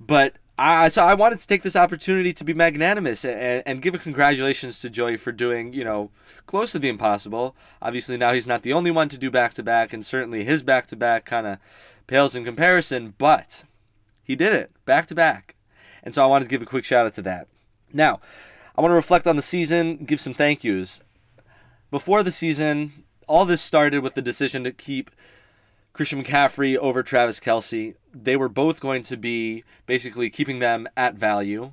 But 0.00 0.34
I 0.58 0.88
so 0.88 1.04
I 1.04 1.14
wanted 1.14 1.38
to 1.38 1.46
take 1.46 1.62
this 1.62 1.76
opportunity 1.76 2.32
to 2.32 2.44
be 2.44 2.52
magnanimous 2.52 3.24
and, 3.24 3.62
and 3.64 3.82
give 3.82 3.94
a 3.94 3.98
congratulations 3.98 4.80
to 4.80 4.90
Joey 4.90 5.16
for 5.16 5.30
doing 5.30 5.72
you 5.72 5.84
know 5.84 6.10
close 6.46 6.72
to 6.72 6.80
the 6.80 6.88
impossible. 6.88 7.54
Obviously 7.80 8.16
now 8.16 8.32
he's 8.32 8.46
not 8.46 8.62
the 8.62 8.72
only 8.72 8.90
one 8.90 9.08
to 9.10 9.18
do 9.18 9.30
back 9.30 9.54
to 9.54 9.62
back, 9.62 9.92
and 9.92 10.04
certainly 10.04 10.44
his 10.44 10.62
back 10.64 10.86
to 10.86 10.96
back 10.96 11.24
kind 11.24 11.46
of 11.46 11.58
pales 12.08 12.34
in 12.34 12.44
comparison. 12.44 13.14
But 13.16 13.62
he 14.24 14.34
did 14.34 14.52
it 14.52 14.72
back 14.84 15.06
to 15.06 15.14
back, 15.14 15.54
and 16.02 16.12
so 16.12 16.24
I 16.24 16.26
wanted 16.26 16.46
to 16.46 16.50
give 16.50 16.62
a 16.62 16.66
quick 16.66 16.84
shout 16.84 17.06
out 17.06 17.14
to 17.14 17.22
that. 17.22 17.46
Now 17.92 18.18
I 18.76 18.80
want 18.80 18.90
to 18.90 18.96
reflect 18.96 19.28
on 19.28 19.36
the 19.36 19.42
season, 19.42 19.98
give 19.98 20.20
some 20.20 20.34
thank 20.34 20.64
yous. 20.64 21.02
Before 21.90 22.22
the 22.22 22.32
season, 22.32 23.04
all 23.26 23.44
this 23.44 23.62
started 23.62 24.02
with 24.02 24.14
the 24.14 24.22
decision 24.22 24.64
to 24.64 24.72
keep 24.72 25.10
Christian 25.92 26.22
McCaffrey 26.22 26.76
over 26.76 27.02
Travis 27.02 27.40
Kelce. 27.40 27.94
They 28.14 28.36
were 28.36 28.48
both 28.48 28.80
going 28.80 29.02
to 29.02 29.16
be 29.16 29.64
basically 29.86 30.30
keeping 30.30 30.58
them 30.58 30.86
at 30.96 31.14
value, 31.14 31.72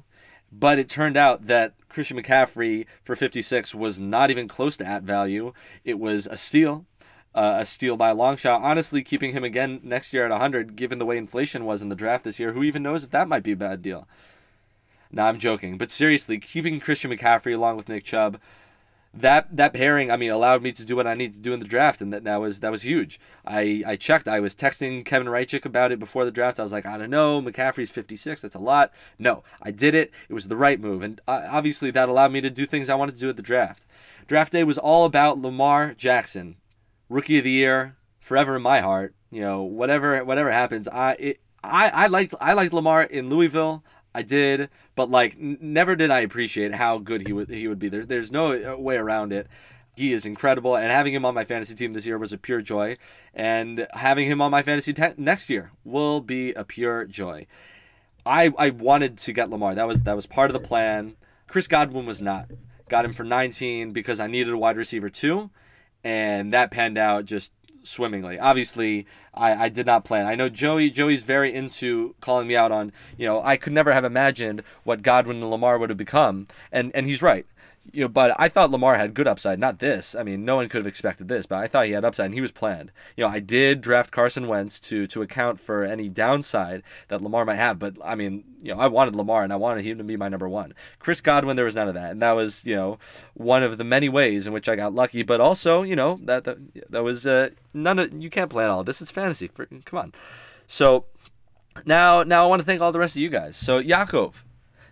but 0.52 0.80
it 0.80 0.90
turned 0.90 1.16
out 1.18 1.48
that 1.48 1.74
Christian 1.90 2.18
McCaffrey 2.18 2.88
for 3.04 3.16
56 3.16 3.76
was 3.76 4.00
not 4.00 4.32
even 4.32 4.48
close 4.48 4.78
to 4.78 4.86
at 4.86 5.04
value. 5.04 5.54
It 5.84 6.00
was 6.00 6.28
a 6.28 6.38
steal, 6.38 6.86
uh, 7.36 7.58
a 7.60 7.66
steal 7.66 7.98
by 7.98 8.10
a 8.10 8.16
long 8.16 8.36
shot. 8.36 8.62
Honestly, 8.64 9.04
keeping 9.04 9.34
him 9.34 9.44
again 9.44 9.80
next 9.84 10.14
year 10.14 10.26
at 10.26 10.32
100, 10.32 10.76
given 10.76 10.98
the 10.98 11.06
way 11.06 11.18
inflation 11.18 11.66
was 11.66 11.84
in 11.84 11.90
the 11.90 11.96
draft 11.96 12.24
this 12.24 12.40
year, 12.40 12.54
who 12.54 12.64
even 12.64 12.82
knows 12.82 13.04
if 13.04 13.12
that 13.12 13.28
might 13.28 13.44
be 13.44 13.52
a 13.52 13.58
bad 13.58 13.82
deal? 13.82 14.08
Now 15.12 15.28
I'm 15.28 15.38
joking, 15.38 15.78
but 15.78 15.92
seriously, 15.92 16.40
keeping 16.40 16.80
Christian 16.80 17.12
McCaffrey 17.12 17.54
along 17.54 17.78
with 17.78 17.88
Nick 17.88 18.04
Chubb 18.04 18.40
that 19.18 19.56
that 19.56 19.74
pairing, 19.74 20.12
I 20.12 20.18
mean, 20.18 20.30
allowed 20.30 20.62
me 20.62 20.72
to 20.74 20.86
do 20.86 20.96
what 20.96 21.08
I 21.08 21.14
need 21.14 21.34
to 21.34 21.42
do 21.42 21.54
in 21.54 21.60
the 21.60 21.68
draft, 21.68 22.02
and 22.02 22.12
that, 22.12 22.24
that 22.26 22.42
was 22.42 22.60
that 22.60 22.72
was 22.72 22.82
huge. 22.82 23.20
I, 23.46 23.84
I 23.86 23.96
checked. 23.96 24.28
I 24.28 24.40
was 24.40 24.56
texting 24.56 25.06
Kevin 25.06 25.28
Reichik 25.28 25.66
about 25.66 25.92
it 25.92 26.00
before 26.00 26.26
the 26.26 26.32
draft. 26.32 26.60
I 26.60 26.64
was 26.64 26.72
like, 26.72 26.86
I 26.86 26.98
don't 26.98 27.10
know, 27.10 27.42
McCaffrey's 27.42 27.92
56. 27.92 28.42
That's 28.42 28.56
a 28.56 28.60
lot. 28.60 28.92
No, 29.18 29.44
I 29.62 29.72
did 29.72 29.96
it. 29.96 30.12
It 30.28 30.34
was 30.34 30.48
the 30.48 30.58
right 30.58 30.80
move, 30.80 31.02
and 31.02 31.22
uh, 31.28 31.48
obviously 31.50 31.92
that 31.92 32.10
allowed 32.10 32.32
me 32.34 32.42
to 32.42 32.50
do 32.50 32.66
things 32.66 32.90
I 32.90 32.96
wanted 32.96 33.16
to 33.16 33.22
do 33.22 33.30
at 33.30 33.38
the 33.38 33.42
draft. 33.42 33.86
Draft 34.28 34.52
day 34.52 34.64
was 34.64 34.78
all 34.78 35.06
about 35.06 35.40
Lamar 35.40 35.94
Jackson, 35.94 36.58
rookie 37.10 37.38
of 37.38 37.44
the 37.44 37.52
year, 37.52 37.96
forever 38.20 38.56
in 38.56 38.62
my 38.62 38.82
heart. 38.82 39.14
You 39.32 39.42
know, 39.42 39.64
whatever 39.64 40.24
whatever 40.24 40.52
happens, 40.52 40.88
I 40.88 41.14
it, 41.20 41.40
I 41.64 41.90
I 41.90 42.08
liked 42.08 42.34
I 42.40 42.54
liked 42.54 42.74
Lamar 42.74 43.04
in 43.04 43.30
Louisville. 43.30 43.84
I 44.14 44.22
did, 44.22 44.70
but 44.96 45.10
like 45.10 45.36
n- 45.38 45.58
never 45.60 45.96
did 45.96 46.10
I 46.10 46.22
appreciate 46.22 46.76
how 46.76 47.00
good 47.00 47.28
he 47.28 47.34
would 47.34 47.50
he 47.50 47.68
would 47.68 47.80
be. 47.80 47.90
There's 47.90 48.08
there's 48.08 48.32
no 48.32 48.74
uh, 48.74 48.78
way 48.78 48.96
around 48.96 49.34
it. 49.34 49.48
He 49.98 50.14
is 50.14 50.26
incredible, 50.26 50.76
and 50.76 50.92
having 50.92 51.14
him 51.14 51.26
on 51.26 51.34
my 51.34 51.46
fantasy 51.46 51.76
team 51.76 51.94
this 51.94 52.06
year 52.08 52.18
was 52.18 52.34
a 52.34 52.38
pure 52.38 52.62
joy. 52.62 52.98
And 53.34 53.88
having 53.94 54.30
him 54.30 54.42
on 54.42 54.52
my 54.52 54.62
fantasy 54.62 54.94
te- 54.94 55.14
next 55.18 55.50
year 55.50 55.72
will 55.84 56.22
be 56.22 56.54
a 56.54 56.64
pure 56.64 57.06
joy. 57.06 57.48
I 58.26 58.54
I 58.58 58.70
wanted 58.70 59.18
to 59.20 59.34
get 59.34 59.50
Lamar. 59.50 59.76
That 59.76 59.88
was 59.88 60.04
that 60.04 60.16
was 60.16 60.26
part 60.26 60.50
of 60.50 60.54
the 60.54 60.66
plan. 60.66 61.16
Chris 61.48 61.68
Godwin 61.68 62.06
was 62.06 62.22
not. 62.22 62.50
Got 62.88 63.06
him 63.06 63.14
for 63.14 63.24
19 63.24 63.92
because 63.92 64.20
I 64.20 64.28
needed 64.28 64.54
a 64.54 64.58
wide 64.58 64.78
receiver 64.78 65.10
too, 65.10 65.50
and 66.06 66.54
that 66.54 66.70
panned 66.70 67.00
out 67.00 67.26
just 67.26 67.52
swimmingly. 67.84 68.40
Obviously, 68.40 69.08
I, 69.34 69.66
I 69.66 69.70
did 69.70 69.88
not 69.88 70.06
plan. 70.06 70.28
I 70.28 70.36
know 70.36 70.50
Joey 70.50 70.90
Joey's 70.92 71.24
very 71.24 71.54
into 71.54 72.16
calling 72.22 72.48
me 72.48 72.56
out 72.56 72.72
on, 72.72 72.94
you 73.18 73.26
know, 73.26 73.42
I 73.44 73.58
could 73.58 73.74
never 73.74 73.92
have 73.92 74.06
imagined 74.06 74.64
what 74.84 75.02
Godwin 75.02 75.42
and 75.42 75.50
Lamar 75.50 75.80
would 75.80 75.90
have 75.90 75.98
become. 75.98 76.48
And 76.72 76.92
and 76.96 77.08
he's 77.08 77.22
right 77.22 77.46
you 77.92 78.02
know, 78.02 78.08
but 78.08 78.36
I 78.40 78.50
thought 78.50 78.72
Lamar 78.72 78.96
had 78.96 79.14
good 79.14 79.28
upside, 79.28 79.60
not 79.60 79.80
this. 79.80 80.16
I 80.16 80.24
mean, 80.24 80.44
no 80.44 80.56
one 80.56 80.70
could 80.70 80.80
have 80.80 80.88
expected 80.88 81.28
this, 81.28 81.46
but 81.46 81.58
I 81.58 81.68
thought 81.68 81.86
he 81.86 81.94
had 81.94 82.06
upside 82.06 82.28
and 82.28 82.34
he 82.34 82.42
was 82.42 82.52
planned. 82.52 82.92
You 83.16 83.24
know, 83.24 83.30
I 83.30 83.40
did 83.40 83.82
draft 83.82 84.12
Carson 84.12 84.48
Wentz 84.48 84.80
to 84.82 85.08
to 85.08 85.22
account 85.22 85.60
for 85.60 85.84
any 85.84 86.10
downside 86.10 86.84
that 87.08 87.22
Lamar 87.22 87.46
might 87.46 87.56
have, 87.56 87.80
but 87.80 87.96
I 88.04 88.16
mean, 88.16 88.44
you 88.62 88.74
know, 88.74 88.80
I 88.80 88.88
wanted 88.88 89.16
Lamar 89.16 89.44
and 89.44 89.54
I 89.54 89.58
wanted 89.58 89.86
him 89.86 89.98
to 89.98 90.04
be 90.04 90.18
my 90.18 90.30
number 90.30 90.50
one. 90.50 90.74
Chris 91.00 91.22
Godwin, 91.22 91.56
there 91.56 91.66
was 91.66 91.76
none 91.76 91.88
of 91.88 91.94
that, 91.94 92.12
and 92.12 92.22
that 92.22 92.34
was 92.34 92.66
you 92.66 92.76
know 92.76 92.98
one 93.34 93.64
of 93.64 93.78
the 93.78 93.84
many 93.84 94.10
ways 94.10 94.48
in 94.48 94.54
which 94.54 94.68
I 94.68 94.76
got 94.76 94.94
lucky. 94.94 95.24
But 95.24 95.42
also, 95.42 95.84
you 95.84 95.96
know, 95.96 96.20
that 96.24 96.44
that, 96.44 96.58
that 96.92 97.04
was 97.04 97.26
uh, 97.26 97.50
none 97.74 98.00
of 98.00 98.14
you 98.14 98.30
can't 98.30 98.50
plan 98.50 98.70
all 98.70 98.84
this. 98.84 99.02
It's 99.02 99.12
fantasy. 99.12 99.48
For, 99.48 99.66
come 99.86 100.00
on. 100.00 100.14
So 100.68 101.06
now 101.86 102.24
now 102.24 102.44
I 102.44 102.48
want 102.48 102.62
to 102.62 102.66
thank 102.66 102.82
all 102.82 102.92
the 102.92 103.00
rest 103.00 103.16
of 103.16 103.22
you 103.22 103.30
guys. 103.30 103.56
So 103.56 103.78
Yakov, 103.78 104.46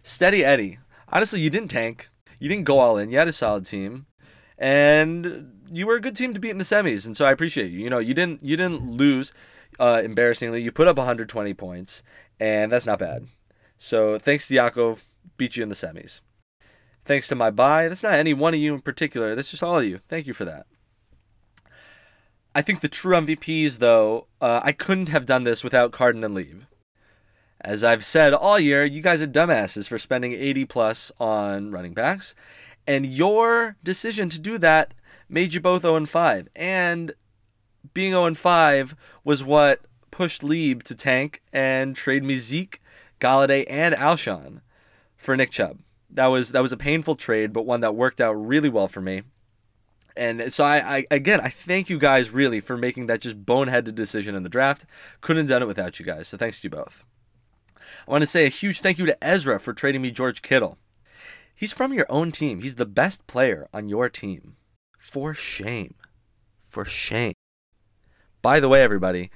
Steady 0.04 0.44
Eddie. 0.44 0.80
Honestly, 1.12 1.42
you 1.42 1.52
didn't 1.52 1.68
tank 1.68 2.10
you 2.44 2.50
didn't 2.50 2.66
go 2.66 2.80
all 2.80 2.98
in. 2.98 3.10
You 3.10 3.18
had 3.20 3.30
a 3.30 3.32
solid 3.32 3.66
team, 3.66 4.06
and 4.58 5.62
you 5.72 5.88
were 5.88 5.96
a 5.96 6.02
good 6.02 6.14
team 6.14 6.34
to 6.34 6.42
beat 6.42 6.50
in 6.50 6.58
the 6.58 6.66
semis. 6.66 7.06
And 7.06 7.16
so 7.16 7.24
I 7.24 7.32
appreciate 7.32 7.72
you. 7.72 7.80
You 7.80 7.90
know, 7.90 8.00
you 8.00 8.14
didn't 8.14 8.44
you 8.44 8.58
didn't 8.58 8.92
lose 8.92 9.32
uh, 9.80 10.02
embarrassingly. 10.04 10.62
You 10.62 10.70
put 10.74 10.90
up 10.90 10.98
120 10.98 11.54
points, 11.54 12.04
and 12.42 12.70
that's 12.70 12.86
not 12.86 13.00
bad. 13.00 13.28
So 13.78 14.20
thanks 14.20 14.50
to 14.50 14.56
Yaakov, 14.56 15.04
beat 15.38 15.56
you 15.56 15.64
in 15.64 15.70
the 15.70 15.76
semis. 15.76 16.20
Thanks 17.06 17.30
to 17.30 17.36
my 17.36 17.50
buy. 17.50 17.88
That's 17.88 18.04
not 18.04 18.16
any 18.16 18.34
one 18.34 18.54
of 18.54 18.60
you 18.60 18.74
in 18.74 18.82
particular. 18.82 19.36
That's 19.36 19.52
just 19.52 19.64
all 19.64 19.80
of 19.80 19.86
you. 19.86 19.98
Thank 19.98 20.28
you 20.28 20.34
for 20.34 20.44
that. 20.44 20.66
I 22.54 22.62
think 22.62 22.82
the 22.82 22.90
true 22.90 23.16
MVPs, 23.16 23.78
though, 23.78 24.28
uh, 24.42 24.60
I 24.66 24.74
couldn't 24.74 25.08
have 25.08 25.26
done 25.26 25.46
this 25.46 25.64
without 25.64 25.94
Carden 25.94 26.26
and 26.26 26.36
Lieb. 26.36 26.66
As 27.64 27.84
I've 27.84 28.04
said 28.04 28.34
all 28.34 28.60
year, 28.60 28.84
you 28.84 29.02
guys 29.02 29.22
are 29.22 29.28
dumbasses 29.28 29.88
for 29.88 29.98
spending 29.98 30.34
80 30.34 30.66
plus 30.66 31.12
on 31.18 31.72
running 31.72 31.94
backs. 31.94 32.36
And 32.86 33.06
your 33.06 33.78
decision 33.84 34.28
to 34.30 34.40
do 34.40 34.58
that 34.58 34.94
made 35.30 35.54
you 35.54 35.62
both 35.62 35.84
0 35.84 36.06
5. 36.06 36.50
And 36.56 37.14
being 37.94 38.12
0 38.12 38.34
5 38.34 38.96
was 39.24 39.44
what 39.44 39.82
pushed 40.12 40.44
Lieb 40.44 40.84
to 40.84 40.96
tank 40.96 41.42
and 41.54 41.96
trade 41.96 42.26
me 42.26 42.36
Zeke, 42.36 42.82
Golladay, 43.22 43.66
and 43.70 43.96
Alshon 43.96 44.60
for 45.16 45.38
Nick 45.38 45.52
Chubb. 45.52 45.80
That 46.10 46.28
was 46.28 46.52
that 46.52 46.62
was 46.62 46.74
a 46.74 46.78
painful 46.78 47.16
trade, 47.16 47.54
but 47.54 47.66
one 47.66 47.80
that 47.80 47.96
worked 47.96 48.20
out 48.20 48.34
really 48.34 48.70
well 48.70 48.90
for 48.90 49.02
me. 49.02 49.24
And 50.16 50.54
so 50.54 50.66
I, 50.66 50.98
I 50.98 51.06
again 51.10 51.40
I 51.40 51.48
thank 51.50 51.90
you 51.90 51.98
guys 51.98 52.30
really 52.30 52.60
for 52.60 52.78
making 52.78 53.08
that 53.08 53.22
just 53.22 53.46
boneheaded 53.46 53.96
decision 53.96 54.36
in 54.36 54.44
the 54.44 54.50
draft. 54.50 54.86
Couldn't 55.22 55.44
have 55.44 55.50
done 55.50 55.62
it 55.64 55.68
without 55.68 55.98
you 55.98 56.06
guys. 56.06 56.28
So 56.28 56.38
thanks 56.38 56.60
to 56.60 56.66
you 56.66 56.70
both. 56.70 57.06
I 58.08 58.12
want 58.12 58.22
to 58.22 58.28
say 58.28 58.46
a 58.46 58.50
huge 58.50 58.82
thank 58.82 58.98
you 58.98 59.06
to 59.06 59.24
Ezra 59.24 59.60
for 59.60 59.74
trading 59.74 60.02
me 60.02 60.12
George 60.12 60.42
Kittle. 60.42 60.78
He's 61.56 61.74
from 61.74 61.94
your 61.94 62.08
own 62.10 62.32
team. 62.32 62.62
He's 62.62 62.76
the 62.76 62.86
best 62.86 63.26
player 63.28 63.68
on 63.74 63.90
your 63.90 64.10
team. 64.10 64.56
For 64.98 65.34
shame. 65.34 65.96
For 66.68 66.86
shame. 66.86 67.34
By 68.42 68.60
the 68.60 68.70
way, 68.70 68.82
everybody, 68.82 69.32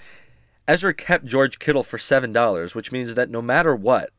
Ezra 0.68 0.94
kept 0.94 1.26
George 1.26 1.60
Kittle 1.60 1.84
for 1.84 1.98
$7, 1.98 2.76
which 2.76 2.92
means 2.92 3.14
that 3.14 3.30
no 3.30 3.42
matter 3.42 3.76
what, 3.76 4.10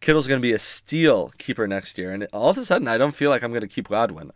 Kittle's 0.00 0.26
going 0.26 0.40
to 0.40 0.46
be 0.46 0.52
a 0.52 0.58
steal 0.58 1.30
keeper 1.38 1.66
next 1.66 1.96
year. 1.96 2.12
And 2.12 2.26
all 2.32 2.50
of 2.50 2.58
a 2.58 2.64
sudden, 2.64 2.88
I 2.88 2.98
don't 2.98 3.14
feel 3.14 3.30
like 3.30 3.42
I'm 3.42 3.52
going 3.52 3.62
to 3.62 3.68
keep 3.68 3.88
Godwin. 3.88 4.30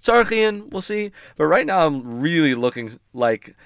Sarkian, 0.00 0.70
we'll 0.70 0.82
see. 0.82 1.10
But 1.36 1.46
right 1.46 1.66
now, 1.66 1.86
I'm 1.86 2.20
really 2.20 2.54
looking 2.54 3.00
like 3.12 3.56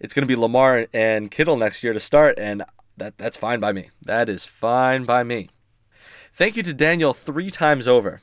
it's 0.00 0.12
going 0.12 0.26
to 0.26 0.32
be 0.32 0.38
Lamar 0.38 0.86
and 0.92 1.30
Kittle 1.30 1.56
next 1.56 1.82
year 1.82 1.92
to 1.92 2.00
start. 2.00 2.38
And 2.38 2.64
that 2.96 3.18
that's 3.18 3.36
fine 3.36 3.60
by 3.60 3.72
me. 3.72 3.90
That 4.02 4.28
is 4.28 4.44
fine 4.44 5.04
by 5.04 5.22
me. 5.22 5.48
Thank 6.32 6.56
you 6.56 6.62
to 6.62 6.74
Daniel 6.74 7.12
three 7.12 7.50
times 7.50 7.86
over. 7.86 8.20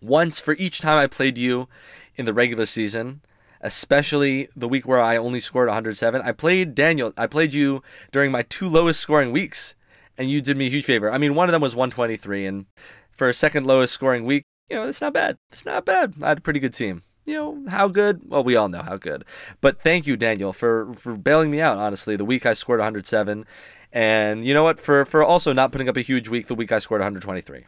Once 0.00 0.40
for 0.40 0.54
each 0.54 0.80
time 0.80 0.98
I 0.98 1.06
played 1.06 1.38
you 1.38 1.68
in 2.16 2.24
the 2.24 2.34
regular 2.34 2.66
season, 2.66 3.22
especially 3.60 4.48
the 4.56 4.68
week 4.68 4.86
where 4.86 5.00
I 5.00 5.16
only 5.16 5.38
scored 5.38 5.68
107. 5.68 6.20
I 6.22 6.32
played 6.32 6.74
Daniel. 6.74 7.12
I 7.16 7.26
played 7.26 7.54
you 7.54 7.82
during 8.10 8.32
my 8.32 8.42
two 8.42 8.68
lowest 8.68 9.00
scoring 9.00 9.30
weeks, 9.30 9.74
and 10.18 10.30
you 10.30 10.40
did 10.40 10.56
me 10.56 10.66
a 10.66 10.70
huge 10.70 10.84
favor. 10.84 11.12
I 11.12 11.18
mean, 11.18 11.34
one 11.34 11.48
of 11.48 11.52
them 11.52 11.62
was 11.62 11.76
123, 11.76 12.46
and 12.46 12.66
for 13.12 13.28
a 13.28 13.34
second 13.34 13.66
lowest 13.66 13.94
scoring 13.94 14.24
week, 14.24 14.44
you 14.68 14.76
know, 14.76 14.88
it's 14.88 15.00
not 15.00 15.12
bad. 15.12 15.36
It's 15.52 15.64
not 15.64 15.84
bad. 15.84 16.14
I 16.20 16.30
had 16.30 16.38
a 16.38 16.42
pretty 16.42 16.60
good 16.60 16.74
team 16.74 17.04
you 17.24 17.34
know 17.34 17.64
how 17.68 17.88
good? 17.88 18.22
Well 18.26 18.44
we 18.44 18.56
all 18.56 18.68
know 18.68 18.82
how 18.82 18.96
good. 18.96 19.24
But 19.60 19.80
thank 19.80 20.06
you 20.06 20.16
daniel 20.16 20.52
for 20.52 20.92
for 20.92 21.16
bailing 21.16 21.50
me 21.50 21.60
out 21.60 21.78
honestly. 21.78 22.16
The 22.16 22.24
week 22.24 22.46
i 22.46 22.52
scored 22.52 22.80
107 22.80 23.44
and 23.92 24.46
you 24.46 24.54
know 24.54 24.64
what? 24.64 24.80
For 24.80 25.04
for 25.04 25.22
also 25.22 25.52
not 25.52 25.72
putting 25.72 25.88
up 25.88 25.96
a 25.96 26.02
huge 26.02 26.28
week 26.28 26.46
the 26.46 26.54
week 26.54 26.72
i 26.72 26.78
scored 26.78 27.00
123 27.00 27.66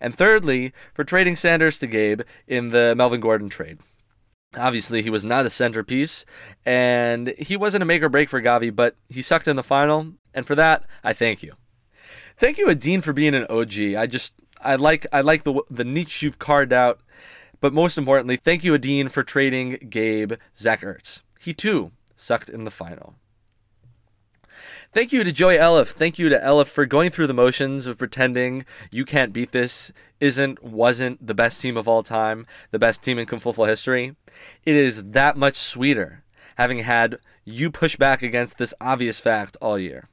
and 0.00 0.14
thirdly 0.14 0.72
for 0.94 1.04
trading 1.04 1.36
sanders 1.36 1.78
to 1.78 1.86
gabe 1.86 2.22
in 2.46 2.70
the 2.70 2.94
melvin 2.96 3.20
gordon 3.20 3.48
trade. 3.48 3.78
Obviously, 4.56 5.02
he 5.02 5.10
was 5.10 5.24
not 5.24 5.44
a 5.44 5.50
centerpiece, 5.50 6.24
and 6.64 7.34
he 7.38 7.56
wasn't 7.56 7.82
a 7.82 7.84
make 7.84 8.02
or 8.02 8.08
break 8.08 8.30
for 8.30 8.40
Gavi, 8.40 8.74
but 8.74 8.96
he 9.08 9.20
sucked 9.20 9.48
in 9.48 9.56
the 9.56 9.62
final, 9.62 10.14
and 10.32 10.46
for 10.46 10.54
that, 10.54 10.84
I 11.04 11.12
thank 11.12 11.42
you. 11.42 11.54
Thank 12.38 12.56
you, 12.56 12.68
Adine, 12.68 13.02
for 13.02 13.12
being 13.12 13.34
an 13.34 13.46
OG. 13.50 13.94
I 13.96 14.06
just 14.06 14.32
I 14.62 14.76
like 14.76 15.06
I 15.12 15.20
like 15.20 15.42
the 15.42 15.62
the 15.68 15.84
niche 15.84 16.22
you've 16.22 16.38
carved 16.38 16.72
out, 16.72 17.00
but 17.66 17.74
most 17.74 17.98
importantly, 17.98 18.36
thank 18.36 18.62
you, 18.62 18.74
Adine, 18.74 19.08
for 19.08 19.24
trading 19.24 19.88
Gabe 19.90 20.34
Zach 20.56 20.82
Ertz. 20.82 21.22
He 21.40 21.52
too 21.52 21.90
sucked 22.14 22.48
in 22.48 22.62
the 22.62 22.70
final. 22.70 23.16
Thank 24.92 25.12
you 25.12 25.24
to 25.24 25.32
Joey 25.32 25.56
Elif. 25.56 25.88
Thank 25.88 26.16
you 26.16 26.28
to 26.28 26.38
Elif 26.38 26.68
for 26.68 26.86
going 26.86 27.10
through 27.10 27.26
the 27.26 27.34
motions 27.34 27.88
of 27.88 27.98
pretending 27.98 28.64
you 28.92 29.04
can't 29.04 29.32
beat 29.32 29.50
this, 29.50 29.90
isn't, 30.20 30.62
wasn't 30.62 31.26
the 31.26 31.34
best 31.34 31.60
team 31.60 31.76
of 31.76 31.88
all 31.88 32.04
time, 32.04 32.46
the 32.70 32.78
best 32.78 33.02
team 33.02 33.18
in 33.18 33.26
Confuffle 33.26 33.66
history. 33.66 34.14
It 34.64 34.76
is 34.76 35.02
that 35.02 35.36
much 35.36 35.56
sweeter 35.56 36.22
having 36.58 36.78
had 36.78 37.18
you 37.44 37.72
push 37.72 37.96
back 37.96 38.22
against 38.22 38.58
this 38.58 38.74
obvious 38.80 39.18
fact 39.18 39.56
all 39.60 39.76
year. 39.76 40.08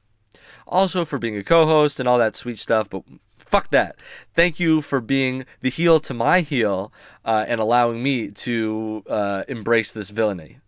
Also 0.66 1.04
for 1.04 1.20
being 1.20 1.36
a 1.36 1.44
co-host 1.44 2.00
and 2.00 2.08
all 2.08 2.18
that 2.18 2.34
sweet 2.34 2.58
stuff, 2.58 2.90
but 2.90 3.04
fuck 3.54 3.70
that. 3.70 3.94
Thank 4.34 4.58
you 4.58 4.80
for 4.80 5.00
being 5.00 5.46
the 5.60 5.70
heel 5.70 6.00
to 6.00 6.12
my 6.12 6.40
heel 6.40 6.92
uh, 7.24 7.44
and 7.46 7.60
allowing 7.60 8.02
me 8.02 8.32
to 8.32 9.04
uh, 9.08 9.44
embrace 9.46 9.92
this 9.92 10.10
villainy. 10.10 10.58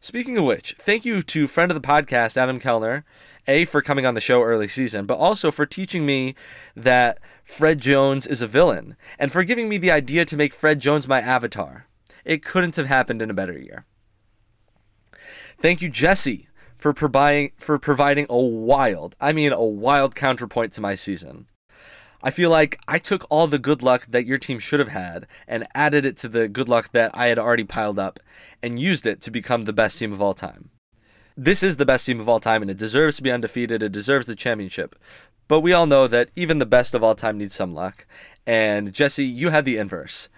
Speaking 0.00 0.36
of 0.36 0.42
which, 0.42 0.74
thank 0.76 1.04
you 1.04 1.22
to 1.22 1.46
friend 1.46 1.70
of 1.70 1.80
the 1.80 1.86
podcast, 1.86 2.36
Adam 2.36 2.58
Kellner, 2.58 3.04
a, 3.46 3.64
for 3.64 3.80
coming 3.80 4.04
on 4.04 4.14
the 4.14 4.20
show 4.20 4.42
early 4.42 4.66
season, 4.66 5.06
but 5.06 5.18
also 5.18 5.52
for 5.52 5.66
teaching 5.66 6.04
me 6.04 6.34
that 6.74 7.20
Fred 7.44 7.80
Jones 7.80 8.26
is 8.26 8.42
a 8.42 8.48
villain, 8.48 8.96
and 9.20 9.30
for 9.30 9.44
giving 9.44 9.68
me 9.68 9.78
the 9.78 9.92
idea 9.92 10.24
to 10.24 10.36
make 10.36 10.52
Fred 10.52 10.80
Jones 10.80 11.06
my 11.06 11.20
avatar. 11.20 11.86
It 12.24 12.44
couldn't 12.44 12.74
have 12.74 12.86
happened 12.86 13.22
in 13.22 13.30
a 13.30 13.34
better 13.34 13.56
year. 13.56 13.84
Thank 15.60 15.80
you, 15.80 15.88
Jesse, 15.88 16.48
for 16.76 16.92
providing 16.92 17.52
for 17.56 17.78
providing 17.78 18.26
a 18.28 18.36
wild, 18.36 19.14
I 19.20 19.32
mean 19.32 19.52
a 19.52 19.64
wild 19.64 20.16
counterpoint 20.16 20.72
to 20.72 20.80
my 20.80 20.96
season. 20.96 21.46
I 22.26 22.30
feel 22.30 22.50
like 22.50 22.80
I 22.88 22.98
took 22.98 23.24
all 23.30 23.46
the 23.46 23.58
good 23.58 23.82
luck 23.82 24.06
that 24.08 24.26
your 24.26 24.38
team 24.38 24.58
should 24.58 24.80
have 24.80 24.88
had 24.88 25.26
and 25.46 25.66
added 25.74 26.04
it 26.04 26.16
to 26.18 26.28
the 26.28 26.48
good 26.48 26.68
luck 26.68 26.90
that 26.92 27.12
I 27.14 27.26
had 27.26 27.38
already 27.38 27.64
piled 27.64 27.98
up 28.00 28.18
and 28.62 28.80
used 28.80 29.06
it 29.06 29.20
to 29.22 29.30
become 29.30 29.62
the 29.64 29.72
best 29.72 29.98
team 29.98 30.12
of 30.12 30.20
all 30.20 30.34
time 30.34 30.70
this 31.36 31.62
is 31.62 31.76
the 31.76 31.86
best 31.86 32.06
team 32.06 32.18
of 32.18 32.28
all 32.28 32.40
time 32.40 32.62
and 32.62 32.70
it 32.70 32.78
deserves 32.78 33.16
to 33.16 33.22
be 33.22 33.30
undefeated. 33.30 33.82
It 33.82 33.92
deserves 33.92 34.26
the 34.26 34.34
championship. 34.34 34.96
But 35.48 35.60
we 35.60 35.72
all 35.72 35.86
know 35.86 36.08
that 36.08 36.30
even 36.34 36.58
the 36.58 36.66
best 36.66 36.94
of 36.94 37.04
all 37.04 37.14
time 37.14 37.38
needs 37.38 37.54
some 37.54 37.74
luck. 37.74 38.06
And 38.46 38.92
Jesse, 38.92 39.24
you 39.24 39.50
had 39.50 39.64
the 39.64 39.76
inverse. 39.76 40.28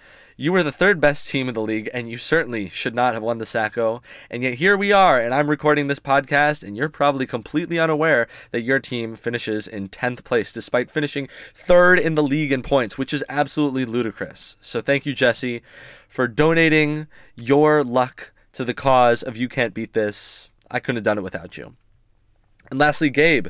You 0.40 0.52
were 0.52 0.62
the 0.62 0.70
third 0.70 1.00
best 1.00 1.26
team 1.26 1.48
in 1.48 1.54
the 1.54 1.60
league, 1.60 1.90
and 1.92 2.08
you 2.08 2.16
certainly 2.16 2.68
should 2.68 2.94
not 2.94 3.12
have 3.12 3.24
won 3.24 3.38
the 3.38 3.44
Sacko. 3.44 4.00
And 4.30 4.44
yet 4.44 4.54
here 4.54 4.76
we 4.76 4.92
are, 4.92 5.18
and 5.18 5.34
I'm 5.34 5.50
recording 5.50 5.88
this 5.88 5.98
podcast, 5.98 6.62
and 6.62 6.76
you're 6.76 6.88
probably 6.88 7.26
completely 7.26 7.76
unaware 7.76 8.28
that 8.52 8.60
your 8.60 8.78
team 8.78 9.16
finishes 9.16 9.66
in 9.66 9.88
10th 9.88 10.22
place, 10.22 10.52
despite 10.52 10.92
finishing 10.92 11.28
third 11.56 11.98
in 11.98 12.14
the 12.14 12.22
league 12.22 12.52
in 12.52 12.62
points, 12.62 12.96
which 12.96 13.12
is 13.12 13.24
absolutely 13.28 13.84
ludicrous. 13.84 14.56
So 14.60 14.80
thank 14.80 15.04
you, 15.04 15.12
Jesse, 15.12 15.60
for 16.08 16.28
donating 16.28 17.08
your 17.34 17.82
luck 17.82 18.30
to 18.52 18.64
the 18.64 18.74
cause 18.74 19.24
of 19.24 19.36
You 19.36 19.48
Can't 19.48 19.74
Beat 19.74 19.92
This. 19.92 20.50
I 20.70 20.78
couldn't 20.78 20.98
have 20.98 21.04
done 21.04 21.18
it 21.18 21.24
without 21.24 21.56
you. 21.56 21.74
And 22.70 22.78
lastly, 22.78 23.10
Gabe. 23.10 23.48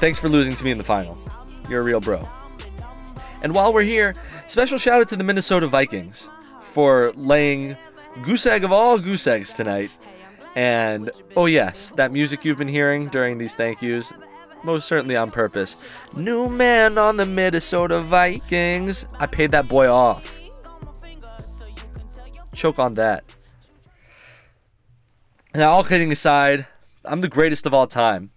Thanks 0.00 0.18
for 0.18 0.30
losing 0.30 0.54
to 0.54 0.64
me 0.64 0.70
in 0.70 0.78
the 0.78 0.84
final. 0.84 1.18
You're 1.68 1.82
a 1.82 1.84
real 1.84 2.00
bro. 2.00 2.26
And 3.42 3.54
while 3.54 3.70
we're 3.70 3.82
here, 3.82 4.14
special 4.46 4.78
shout 4.78 5.02
out 5.02 5.08
to 5.08 5.16
the 5.16 5.24
Minnesota 5.24 5.66
Vikings 5.66 6.28
for 6.62 7.12
laying 7.16 7.76
goose 8.24 8.46
egg 8.46 8.64
of 8.64 8.72
all 8.72 8.98
goose 8.98 9.26
eggs 9.26 9.52
tonight. 9.52 9.90
And 10.56 11.10
oh, 11.36 11.44
yes, 11.44 11.90
that 11.92 12.12
music 12.12 12.46
you've 12.46 12.56
been 12.56 12.66
hearing 12.66 13.08
during 13.08 13.36
these 13.36 13.54
thank 13.54 13.82
yous, 13.82 14.10
most 14.64 14.88
certainly 14.88 15.16
on 15.16 15.30
purpose. 15.30 15.84
New 16.16 16.48
man 16.48 16.96
on 16.96 17.18
the 17.18 17.26
Minnesota 17.26 18.00
Vikings. 18.00 19.04
I 19.18 19.26
paid 19.26 19.50
that 19.50 19.68
boy 19.68 19.86
off. 19.88 20.40
Choke 22.54 22.78
on 22.78 22.94
that. 22.94 23.22
Now, 25.54 25.72
all 25.72 25.84
kidding 25.84 26.10
aside, 26.10 26.66
I'm 27.04 27.20
the 27.20 27.28
greatest 27.28 27.66
of 27.66 27.74
all 27.74 27.86
time. 27.86 28.30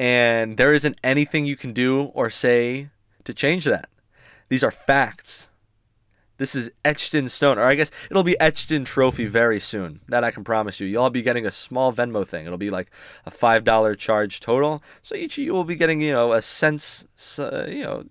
And 0.00 0.56
there 0.56 0.72
isn't 0.72 0.98
anything 1.04 1.44
you 1.44 1.56
can 1.56 1.74
do 1.74 2.04
or 2.14 2.30
say 2.30 2.88
to 3.24 3.34
change 3.34 3.66
that. 3.66 3.90
These 4.48 4.64
are 4.64 4.70
facts. 4.70 5.50
This 6.38 6.54
is 6.54 6.70
etched 6.86 7.14
in 7.14 7.28
stone, 7.28 7.58
or 7.58 7.64
I 7.64 7.74
guess 7.74 7.90
it'll 8.10 8.22
be 8.22 8.40
etched 8.40 8.72
in 8.72 8.86
trophy 8.86 9.26
very 9.26 9.60
soon. 9.60 10.00
That 10.08 10.24
I 10.24 10.30
can 10.30 10.42
promise 10.42 10.80
you. 10.80 10.86
You'll 10.86 11.02
all 11.02 11.10
be 11.10 11.20
getting 11.20 11.44
a 11.44 11.52
small 11.52 11.92
Venmo 11.92 12.26
thing. 12.26 12.46
It'll 12.46 12.56
be 12.56 12.70
like 12.70 12.90
a 13.26 13.30
five 13.30 13.62
dollar 13.62 13.94
charge 13.94 14.40
total. 14.40 14.82
So 15.02 15.16
each 15.16 15.36
of 15.36 15.44
you 15.44 15.52
will 15.52 15.64
be 15.64 15.76
getting, 15.76 16.00
you 16.00 16.12
know, 16.12 16.32
a 16.32 16.40
sense. 16.40 17.06
Uh, 17.38 17.66
you 17.68 17.82
know, 17.82 18.04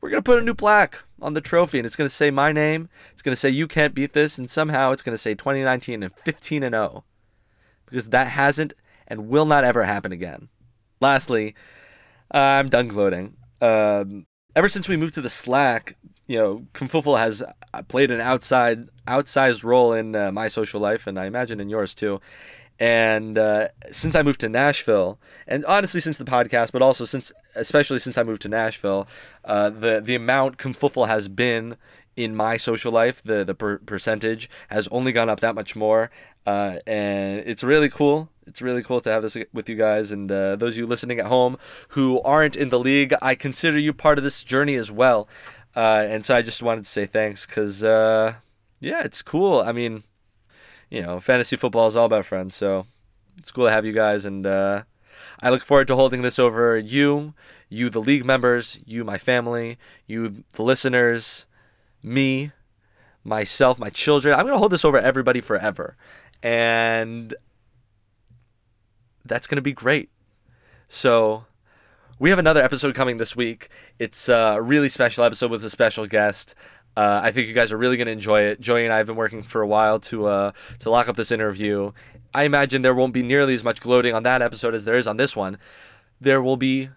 we're 0.00 0.08
gonna 0.08 0.22
put 0.22 0.38
a 0.38 0.42
new 0.42 0.54
plaque 0.54 1.04
on 1.20 1.34
the 1.34 1.42
trophy, 1.42 1.78
and 1.78 1.84
it's 1.84 1.96
gonna 1.96 2.08
say 2.08 2.30
my 2.30 2.50
name. 2.50 2.88
It's 3.12 3.20
gonna 3.20 3.36
say 3.36 3.50
you 3.50 3.68
can't 3.68 3.94
beat 3.94 4.14
this, 4.14 4.38
and 4.38 4.48
somehow 4.50 4.92
it's 4.92 5.02
gonna 5.02 5.18
say 5.18 5.34
2019 5.34 6.02
and 6.02 6.14
15 6.14 6.62
and 6.62 6.72
0, 6.72 7.04
because 7.84 8.08
that 8.08 8.28
hasn't 8.28 8.72
and 9.10 9.28
will 9.28 9.44
not 9.44 9.64
ever 9.64 9.82
happen 9.82 10.12
again. 10.12 10.48
Lastly, 11.00 11.54
I'm 12.30 12.68
done 12.68 12.88
gloating. 12.88 13.36
Um, 13.60 14.26
ever 14.56 14.68
since 14.68 14.88
we 14.88 14.96
moved 14.96 15.14
to 15.14 15.20
the 15.20 15.28
Slack, 15.28 15.96
you 16.26 16.38
know, 16.38 16.66
Confuffle 16.72 17.18
has 17.18 17.42
uh, 17.74 17.82
played 17.88 18.10
an 18.10 18.20
outside 18.20 18.88
outsized 19.06 19.64
role 19.64 19.92
in 19.92 20.14
uh, 20.14 20.30
my 20.30 20.46
social 20.48 20.80
life, 20.80 21.06
and 21.06 21.18
I 21.18 21.26
imagine 21.26 21.60
in 21.60 21.68
yours 21.68 21.94
too. 21.94 22.20
And 22.78 23.36
uh, 23.36 23.68
since 23.90 24.14
I 24.14 24.22
moved 24.22 24.40
to 24.40 24.48
Nashville, 24.48 25.20
and 25.46 25.66
honestly 25.66 26.00
since 26.00 26.16
the 26.16 26.24
podcast, 26.24 26.72
but 26.72 26.80
also 26.80 27.04
since, 27.04 27.30
especially 27.54 27.98
since 27.98 28.16
I 28.16 28.22
moved 28.22 28.40
to 28.42 28.48
Nashville, 28.48 29.06
uh, 29.44 29.68
the 29.70 30.00
the 30.00 30.14
amount 30.14 30.56
Confuffle 30.56 31.08
has 31.08 31.28
been 31.28 31.76
in 32.16 32.34
my 32.34 32.56
social 32.56 32.92
life, 32.92 33.22
the 33.22 33.44
the 33.44 33.54
per- 33.54 33.78
percentage 33.78 34.48
has 34.68 34.88
only 34.88 35.12
gone 35.12 35.28
up 35.28 35.40
that 35.40 35.54
much 35.54 35.76
more, 35.76 36.10
uh, 36.46 36.78
and 36.86 37.40
it's 37.44 37.64
really 37.64 37.90
cool. 37.90 38.30
It's 38.50 38.60
really 38.60 38.82
cool 38.82 39.00
to 39.00 39.10
have 39.12 39.22
this 39.22 39.36
with 39.52 39.68
you 39.68 39.76
guys, 39.76 40.10
and 40.10 40.30
uh, 40.30 40.56
those 40.56 40.74
of 40.74 40.78
you 40.78 40.86
listening 40.86 41.20
at 41.20 41.26
home 41.26 41.56
who 41.90 42.20
aren't 42.22 42.56
in 42.56 42.70
the 42.70 42.80
league, 42.80 43.14
I 43.22 43.36
consider 43.36 43.78
you 43.78 43.92
part 43.92 44.18
of 44.18 44.24
this 44.24 44.42
journey 44.42 44.74
as 44.74 44.90
well. 44.90 45.28
Uh, 45.76 46.04
and 46.08 46.26
so 46.26 46.34
I 46.34 46.42
just 46.42 46.60
wanted 46.60 46.82
to 46.82 46.90
say 46.90 47.06
thanks 47.06 47.46
because, 47.46 47.84
uh, 47.84 48.34
yeah, 48.80 49.04
it's 49.04 49.22
cool. 49.22 49.60
I 49.60 49.70
mean, 49.70 50.02
you 50.90 51.00
know, 51.00 51.20
fantasy 51.20 51.54
football 51.54 51.86
is 51.86 51.96
all 51.96 52.06
about 52.06 52.26
friends. 52.26 52.56
So 52.56 52.86
it's 53.38 53.52
cool 53.52 53.66
to 53.66 53.70
have 53.70 53.86
you 53.86 53.92
guys. 53.92 54.24
And 54.24 54.44
uh, 54.44 54.82
I 55.40 55.50
look 55.50 55.62
forward 55.62 55.86
to 55.86 55.94
holding 55.94 56.22
this 56.22 56.40
over 56.40 56.76
you, 56.76 57.34
you, 57.68 57.88
the 57.88 58.00
league 58.00 58.24
members, 58.24 58.80
you, 58.84 59.04
my 59.04 59.16
family, 59.16 59.78
you, 60.08 60.42
the 60.54 60.64
listeners, 60.64 61.46
me, 62.02 62.50
myself, 63.22 63.78
my 63.78 63.90
children. 63.90 64.34
I'm 64.34 64.44
going 64.44 64.54
to 64.54 64.58
hold 64.58 64.72
this 64.72 64.84
over 64.84 64.98
everybody 64.98 65.40
forever. 65.40 65.96
And 66.42 67.32
that's 69.24 69.46
going 69.46 69.56
to 69.56 69.62
be 69.62 69.72
great. 69.72 70.10
So 70.88 71.44
we 72.18 72.30
have 72.30 72.38
another 72.38 72.62
episode 72.62 72.94
coming 72.94 73.18
this 73.18 73.34
week. 73.34 73.68
It's 73.98 74.28
a 74.28 74.60
really 74.60 74.88
special 74.88 75.24
episode 75.24 75.50
with 75.50 75.64
a 75.64 75.70
special 75.70 76.06
guest. 76.06 76.54
Uh, 76.96 77.20
I 77.22 77.30
think 77.30 77.48
you 77.48 77.54
guys 77.54 77.72
are 77.72 77.78
really 77.78 77.96
going 77.96 78.06
to 78.06 78.12
enjoy 78.12 78.42
it. 78.42 78.60
Joey 78.60 78.84
and 78.84 78.92
I 78.92 78.98
have 78.98 79.06
been 79.06 79.16
working 79.16 79.42
for 79.42 79.62
a 79.62 79.66
while 79.66 80.00
to 80.00 80.26
uh, 80.26 80.52
to 80.80 80.90
lock 80.90 81.08
up 81.08 81.16
this 81.16 81.30
interview. 81.30 81.92
I 82.34 82.44
imagine 82.44 82.82
there 82.82 82.94
won't 82.94 83.14
be 83.14 83.22
nearly 83.22 83.54
as 83.54 83.64
much 83.64 83.80
gloating 83.80 84.14
on 84.14 84.22
that 84.24 84.42
episode 84.42 84.74
as 84.74 84.84
there 84.84 84.96
is 84.96 85.06
on 85.06 85.16
this 85.16 85.34
one. 85.36 85.58
There 86.20 86.42
will 86.42 86.56
be 86.56 86.90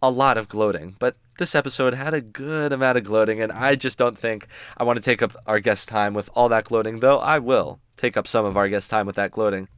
a 0.00 0.10
lot 0.10 0.38
of 0.38 0.48
gloating, 0.48 0.96
but 0.98 1.16
this 1.38 1.54
episode 1.54 1.94
had 1.94 2.14
a 2.14 2.20
good 2.20 2.72
amount 2.72 2.96
of 2.96 3.04
gloating, 3.04 3.42
and 3.42 3.52
I 3.52 3.74
just 3.74 3.98
don't 3.98 4.16
think 4.16 4.46
I 4.76 4.84
want 4.84 4.96
to 4.96 5.02
take 5.02 5.22
up 5.22 5.36
our 5.46 5.60
guest 5.60 5.88
time 5.88 6.14
with 6.14 6.30
all 6.34 6.48
that 6.48 6.64
gloating, 6.64 7.00
though 7.00 7.18
I 7.18 7.38
will 7.38 7.80
take 7.96 8.16
up 8.16 8.26
some 8.26 8.44
of 8.44 8.56
our 8.56 8.68
guest 8.68 8.88
time 8.88 9.06
with 9.06 9.16
that 9.16 9.32
gloating. 9.32 9.68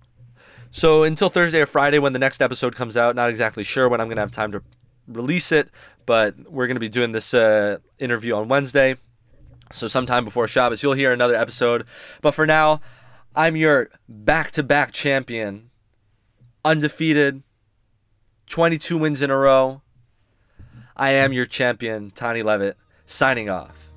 So 0.71 1.03
until 1.03 1.29
Thursday 1.29 1.61
or 1.61 1.67
Friday 1.67 1.99
when 1.99 2.13
the 2.13 2.19
next 2.19 2.43
episode 2.43 2.77
comes 2.77 2.97
out, 2.97 3.17
not 3.17 3.31
exactly 3.31 3.65
sure 3.65 3.89
when 3.89 4.01
I'm 4.01 4.07
going 4.09 4.17
to 4.17 4.23
have 4.23 4.31
time 4.31 4.53
to 4.53 4.63
release 5.07 5.51
it, 5.53 5.71
but 6.07 6.37
we're 6.51 6.67
going 6.67 6.77
to 6.77 6.81
be 6.81 6.89
doing 6.89 7.13
this 7.13 7.33
uh, 7.35 7.79
interview 7.99 8.35
on 8.35 8.49
Wednesday. 8.49 8.97
So 9.73 9.89
sometime 9.89 10.25
before 10.25 10.47
Shabbos, 10.49 10.83
you'll 10.83 10.95
hear 10.95 11.13
another 11.13 11.35
episode. 11.35 11.85
But 12.21 12.33
for 12.33 12.47
now, 12.47 12.81
I'm 13.35 13.57
your 13.57 13.91
back-to-back 14.09 14.93
champion, 14.93 15.71
undefeated, 16.65 17.43
22 18.49 18.97
wins 18.97 19.23
in 19.23 19.31
a 19.31 19.37
row. 19.37 19.83
I 20.97 21.11
am 21.11 21.33
your 21.33 21.47
champion, 21.47 22.11
Tani 22.11 22.43
Levitt, 22.43 22.77
signing 23.07 23.49
off. 23.49 23.88